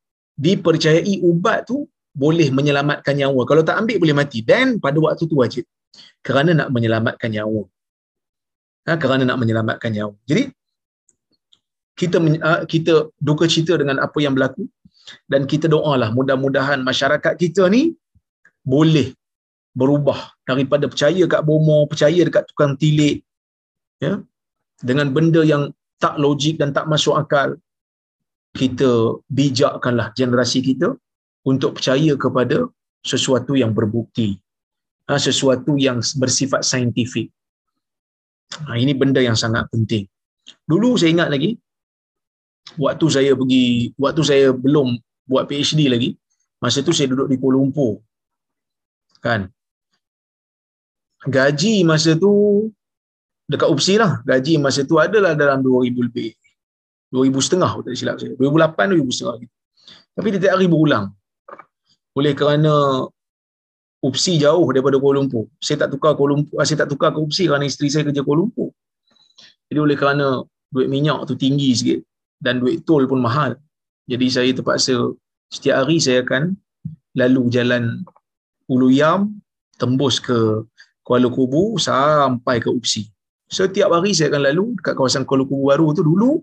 [0.46, 1.84] dipercayai ubat tu
[2.24, 3.42] boleh menyelamatkan nyawa.
[3.50, 4.40] Kalau tak ambil boleh mati.
[4.52, 5.64] Dan pada waktu tu wajib.
[6.26, 7.64] Kerana nak menyelamatkan nyawa.
[8.88, 10.16] Ha, kerana nak menyelamatkan nyawa.
[10.30, 10.44] Jadi
[12.00, 12.18] kita
[12.50, 14.64] uh, kita duka cita dengan apa yang berlaku
[15.28, 17.92] dan kita doalah mudah-mudahan masyarakat kita ni
[18.64, 19.12] boleh
[19.76, 23.20] berubah daripada percaya kat bomo, percaya dekat tukang tilik
[24.00, 24.24] ya
[24.80, 25.64] dengan benda yang
[26.04, 27.60] tak logik dan tak masuk akal
[28.54, 30.98] kita bijakkanlah generasi kita
[31.46, 32.66] untuk percaya kepada
[33.06, 34.36] sesuatu yang berbukti.
[35.10, 37.34] Ha, sesuatu yang bersifat saintifik.
[38.66, 40.06] Ha, ini benda yang sangat penting.
[40.66, 41.58] Dulu saya ingat lagi
[42.78, 44.98] waktu saya pergi waktu saya belum
[45.30, 46.14] buat PhD lagi
[46.62, 48.02] masa tu saya duduk di Kuala Lumpur.
[49.22, 49.50] Kan?
[51.26, 52.66] Gaji masa tu
[53.50, 56.38] dekat UPSI lah gaji masa tu adalah dalam 2000 lebih
[57.10, 58.34] 2000 setengah tak silap saya.
[58.38, 59.54] 2008 2000 setengah gitu.
[60.14, 61.06] tapi dia tiap hari berulang.
[62.18, 62.74] Oleh kerana
[64.00, 65.52] UPSI jauh daripada Kuala Lumpur.
[65.60, 68.46] Saya tak tukar Kuala Lumpur saya tak tukar ke UPSI kerana isteri saya kerja Kuala
[68.46, 68.70] Lumpur.
[69.70, 72.00] Jadi oleh kerana duit minyak tu tinggi sikit
[72.38, 73.58] dan duit tol pun mahal
[74.10, 75.14] jadi saya terpaksa
[75.54, 76.58] setiap hari saya akan
[77.14, 78.02] lalu jalan
[78.66, 79.38] Ulu Yam
[79.78, 80.66] tembus ke
[81.06, 83.06] Kuala Kubu sampai ke UPSI.
[83.50, 86.42] Setiap hari saya akan lalu dekat kawasan Kuala Kubu baru tu dulu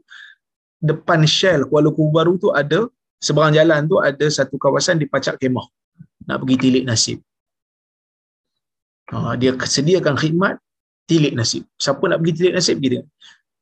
[0.80, 2.88] depan Shell Kuala Kubu baru tu ada
[3.22, 5.66] seberang jalan tu ada satu kawasan di Pacak Kemah.
[6.26, 7.18] Nak pergi tilik nasib.
[9.14, 10.58] Ha, dia sediakan khidmat
[11.06, 11.62] tilik nasib.
[11.78, 13.06] Siapa nak pergi tilik nasib kita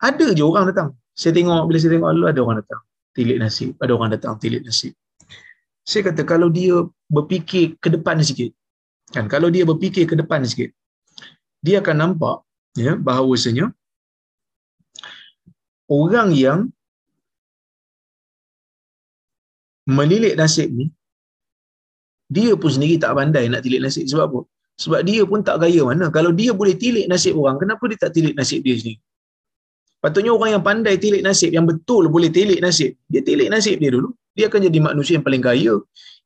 [0.05, 0.89] ada je orang datang.
[1.15, 2.83] Saya tengok bila saya tengok Allah ada orang datang
[3.17, 3.71] tilik nasib.
[3.79, 4.93] Ada orang datang tilik nasib.
[5.85, 6.81] Saya kata kalau dia
[7.13, 8.51] berfikir ke depan sikit
[9.13, 9.29] kan?
[9.29, 10.73] Kalau dia berfikir ke depan sikit
[11.65, 12.37] dia akan nampak
[12.77, 13.73] ya bahawasanya
[15.89, 16.59] orang yang
[19.89, 20.89] melilit nasib ni
[22.33, 24.05] dia pun sendiri tak pandai nak tilik nasib.
[24.09, 24.41] Sebab apa?
[24.81, 26.11] Sebab dia pun tak gaya mana.
[26.11, 28.99] Kalau dia boleh tilik nasib orang kenapa dia tak tilik nasib dia sendiri?
[30.03, 33.91] Patutnya orang yang pandai tilik nasib yang betul boleh tilik nasib dia tilik nasib dia
[33.93, 34.11] dulu.
[34.35, 35.75] Dia akan jadi manusia yang paling kaya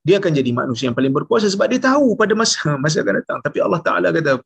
[0.06, 3.38] dia akan jadi manusia yang paling berkuasa sebab dia tahu pada masa masa akan datang.
[3.44, 4.40] Tapi Allah Taala kata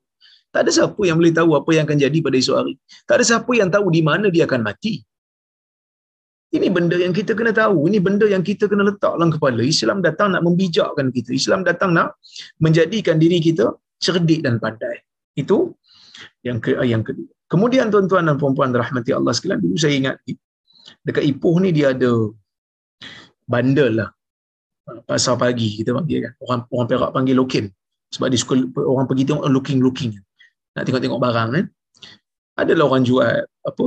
[0.53, 2.75] tak ada siapa yang boleh tahu apa yang akan jadi pada esok hari.
[3.09, 5.05] Tak ada siapa yang tahu di mana dia akan mati
[6.53, 7.89] Ini benda yang kita kena tahu.
[7.89, 9.65] Ini benda yang kita kena letak dalam kepala.
[9.65, 11.33] Islam datang nak membijakkan kita.
[11.33, 12.21] Islam datang nak
[12.61, 15.01] menjadikan diri kita cerdik dan pandai.
[15.33, 15.73] Itu
[16.45, 17.25] yang ke yang kedua.
[17.49, 20.17] Kemudian tuan-tuan dan puan-puan rahmati Allah sekalian, dulu saya ingat
[21.05, 22.33] dekat Ipoh ni dia ada
[23.49, 24.09] bandel lah.
[25.09, 26.33] Pasar pagi kita panggil kan.
[26.45, 27.65] Orang orang Perak panggil lokin.
[28.13, 30.13] Sebab di sekolah orang pergi tengok looking looking.
[30.77, 31.65] Nak tengok-tengok barang kan.
[32.61, 33.85] Adalah orang jual apa?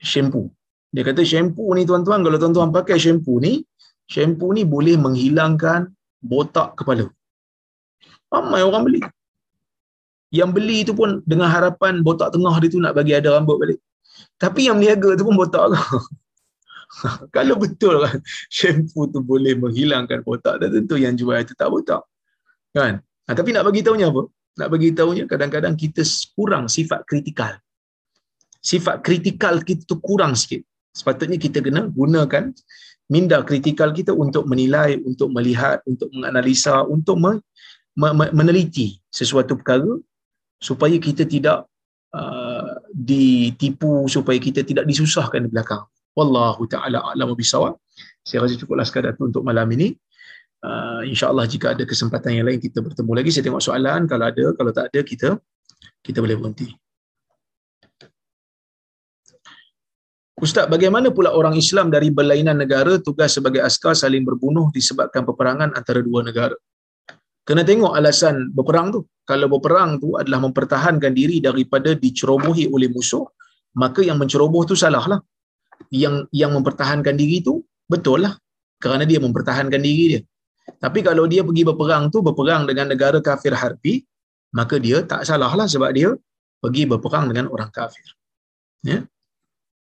[0.00, 0.48] Shampoo.
[0.94, 3.60] Dia kata shampoo ni tuan-tuan kalau tuan-tuan pakai shampoo ni,
[4.08, 5.92] shampoo ni boleh menghilangkan
[6.24, 7.12] botak kepala.
[8.32, 9.00] Ramai orang beli.
[10.28, 13.80] Yang beli tu pun dengan harapan botak tengah dia tu nak bagi ada rambut balik.
[14.36, 16.00] Tapi yang meniaga tu pun botak kau.
[17.36, 18.16] Kalau betul kan
[18.48, 22.00] shampoo tu boleh menghilangkan botak dan tentu yang jual itu tak botak.
[22.72, 23.00] Kan?
[23.28, 24.24] Ha, tapi nak bagi tahunya apa?
[24.58, 26.00] Nak bagi tahunya kadang-kadang kita
[26.32, 27.60] kurang sifat kritikal.
[28.58, 30.64] Sifat kritikal kita tu kurang sikit.
[30.98, 32.50] Sepatutnya kita kena gunakan
[33.06, 37.42] minda kritikal kita untuk menilai, untuk melihat, untuk menganalisa, untuk me-
[37.94, 39.86] me- meneliti sesuatu perkara
[40.58, 41.70] supaya kita tidak
[42.10, 45.86] uh, ditipu, supaya kita tidak disusahkan di belakang.
[46.18, 47.78] Wallahu ta'ala a'lamu bisawab.
[48.26, 49.94] Saya rasa cukuplah sekadar untuk malam ini.
[50.58, 53.30] Uh, InsyaAllah jika ada kesempatan yang lain kita bertemu lagi.
[53.30, 54.10] Saya tengok soalan.
[54.10, 55.38] Kalau ada, kalau tak ada, kita
[56.02, 56.74] kita boleh berhenti.
[60.38, 65.74] Ustaz, bagaimana pula orang Islam dari berlainan negara tugas sebagai askar saling berbunuh disebabkan peperangan
[65.74, 66.54] antara dua negara?
[67.42, 69.02] Kena tengok alasan berperang tu.
[69.26, 73.26] Kalau berperang tu adalah mempertahankan diri daripada dicerobohi oleh musuh,
[73.74, 75.20] maka yang menceroboh tu salah lah.
[75.90, 77.58] Yang yang mempertahankan diri tu
[77.90, 78.38] betul lah.
[78.78, 80.20] Kerana dia mempertahankan diri dia.
[80.78, 84.06] Tapi kalau dia pergi berperang tu, berperang dengan negara kafir harbi,
[84.54, 86.14] maka dia tak salah lah sebab dia
[86.62, 88.06] pergi berperang dengan orang kafir.
[88.86, 89.02] Ya?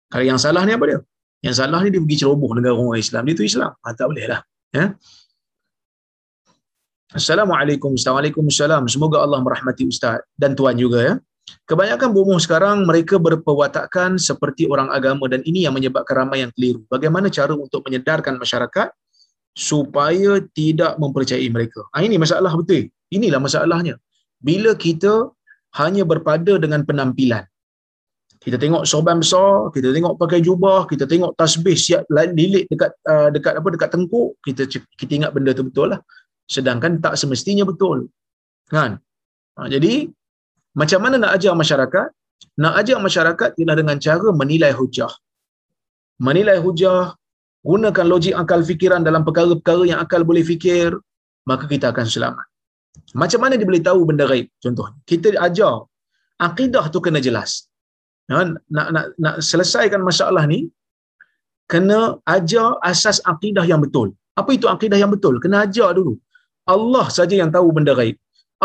[0.09, 1.01] Kalau yang salah ni apa dia?
[1.45, 3.23] Yang salah ni dia pergi ceroboh negara orang Islam.
[3.29, 3.71] Dia tu Islam.
[3.85, 4.41] Ha, tak boleh lah.
[4.73, 4.97] Ya?
[7.13, 7.97] Assalamualaikum.
[7.97, 8.45] Assalamualaikum.
[8.89, 11.15] Semoga Allah merahmati Ustaz dan Tuan juga ya.
[11.65, 16.85] Kebanyakan bomoh sekarang mereka berperwatakan seperti orang agama dan ini yang menyebabkan ramai yang keliru.
[16.93, 18.93] Bagaimana cara untuk menyedarkan masyarakat
[19.57, 21.89] supaya tidak mempercayai mereka?
[21.97, 22.93] Ha, ini masalah betul.
[23.09, 23.97] Inilah masalahnya.
[24.37, 25.33] Bila kita
[25.81, 27.49] hanya berpada dengan penampilan,
[28.49, 33.29] kita tengok sorban besar, kita tengok pakai jubah, kita tengok tasbih siap lilit dekat uh,
[33.35, 36.01] dekat apa dekat tengkuk, kita kita ingat benda tu betul lah.
[36.49, 38.09] Sedangkan tak semestinya betul.
[38.73, 38.97] Kan?
[39.61, 40.09] Ha, jadi
[40.81, 42.09] macam mana nak ajar masyarakat?
[42.65, 45.13] Nak ajar masyarakat ialah dengan cara menilai hujah.
[46.27, 47.13] Menilai hujah,
[47.69, 50.97] gunakan logik akal fikiran dalam perkara-perkara yang akal boleh fikir,
[51.45, 52.47] maka kita akan selamat.
[53.13, 54.49] Macam mana dia boleh tahu benda gaib?
[54.65, 55.85] Contohnya, kita ajar
[56.41, 57.68] akidah tu kena jelas.
[58.31, 58.41] Ya,
[58.77, 60.59] nak, nak, nak selesaikan masalah ni,
[61.73, 62.01] kena
[62.37, 64.09] ajar asas akidah yang betul.
[64.41, 65.37] Apa itu akidah yang betul?
[65.45, 66.15] Kena ajar dulu.
[66.75, 68.17] Allah saja yang tahu benda gaib.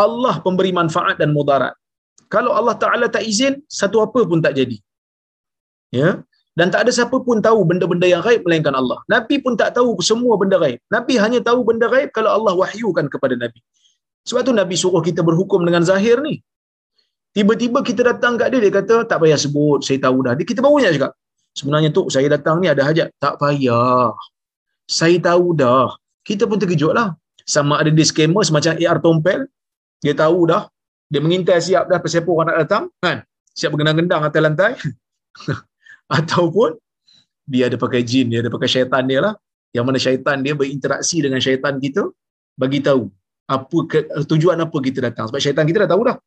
[0.03, 1.73] Allah pemberi manfaat dan mudarat.
[2.33, 4.77] Kalau Allah Ta'ala tak izin, satu apa pun tak jadi.
[5.93, 6.09] Ya?
[6.59, 8.97] Dan tak ada siapa pun tahu benda-benda yang gaib melainkan Allah.
[9.13, 10.79] Nabi pun tak tahu semua benda gaib.
[10.95, 13.59] Nabi hanya tahu benda gaib kalau Allah wahyukan kepada Nabi.
[14.29, 16.35] Sebab tu Nabi suruh kita berhukum dengan zahir ni.
[17.33, 20.33] Tiba-tiba kita datang kat dia, dia kata, tak payah sebut, saya tahu dah.
[20.37, 21.11] Dia, kita baru nak cakap.
[21.53, 23.13] Sebenarnya tu saya datang ni ada hajat.
[23.21, 24.13] Tak payah.
[24.89, 25.93] Saya tahu dah.
[26.25, 27.13] Kita pun terkejut lah.
[27.45, 29.45] Sama ada disclaimer semacam AR Tompel.
[30.01, 30.65] Dia tahu dah.
[31.13, 32.83] Dia mengintai siap dah siapa orang nak datang.
[32.97, 33.21] Kan?
[33.53, 34.71] Siap bergendang-gendang atas lantai.
[36.17, 36.73] Ataupun
[37.45, 39.33] dia ada pakai jin, dia ada pakai syaitan dia lah.
[39.73, 42.09] Yang mana syaitan dia berinteraksi dengan syaitan kita.
[42.57, 43.09] Bagi tahu
[43.45, 45.29] apa ke, tujuan apa kita datang.
[45.29, 46.17] Sebab syaitan kita dah tahu dah.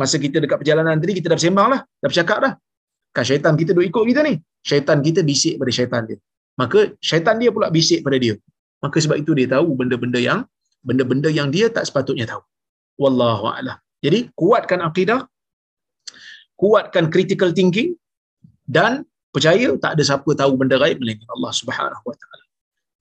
[0.00, 1.80] Masa kita dekat perjalanan tadi, kita dah bersembang lah.
[2.00, 2.52] Dah bercakap dah.
[3.16, 4.34] Kan syaitan kita duk ikut kita ni.
[4.64, 6.18] Syaitan kita bisik pada syaitan dia.
[6.60, 8.34] Maka syaitan dia pula bisik pada dia.
[8.84, 10.40] Maka sebab itu dia tahu benda-benda yang
[10.84, 12.42] benda-benda yang dia tak sepatutnya tahu.
[13.02, 13.76] Wallahu a'lam.
[14.04, 15.20] Jadi kuatkan akidah,
[16.60, 17.96] kuatkan critical thinking
[18.68, 19.04] dan
[19.34, 22.44] percaya tak ada siapa tahu benda gaib melainkan Allah Subhanahu wa taala.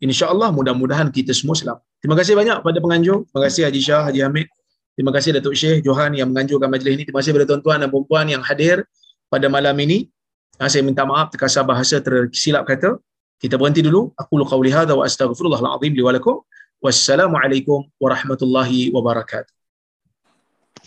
[0.04, 1.84] Insya-Allah mudah-mudahan kita semua selamat.
[2.04, 3.24] Terima kasih banyak pada penganjur.
[3.32, 4.48] Terima kasih Haji Shah, Haji Hamid.
[4.96, 7.04] Terima kasih Datuk Syekh Johan yang menganjurkan majlis ini.
[7.04, 8.88] Terima kasih kepada tuan-tuan dan puan yang hadir
[9.28, 10.08] pada malam ini.
[10.56, 12.96] Ah, saya minta maaf terkasar bahasa tersilap kata.
[13.36, 14.16] Kita berhenti dulu.
[14.16, 16.40] Aku lu qauli hadza wa astaghfirullahal azim li wa lakum.
[16.80, 19.52] Wassalamualaikum warahmatullahi wabarakatuh.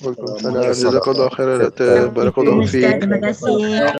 [0.00, 0.72] Waalaikumsalam.
[0.72, 1.59] Jazakallah khairan.
[2.16, 3.04] Barakallahu fiik.
[3.04, 3.92] Terima kasih.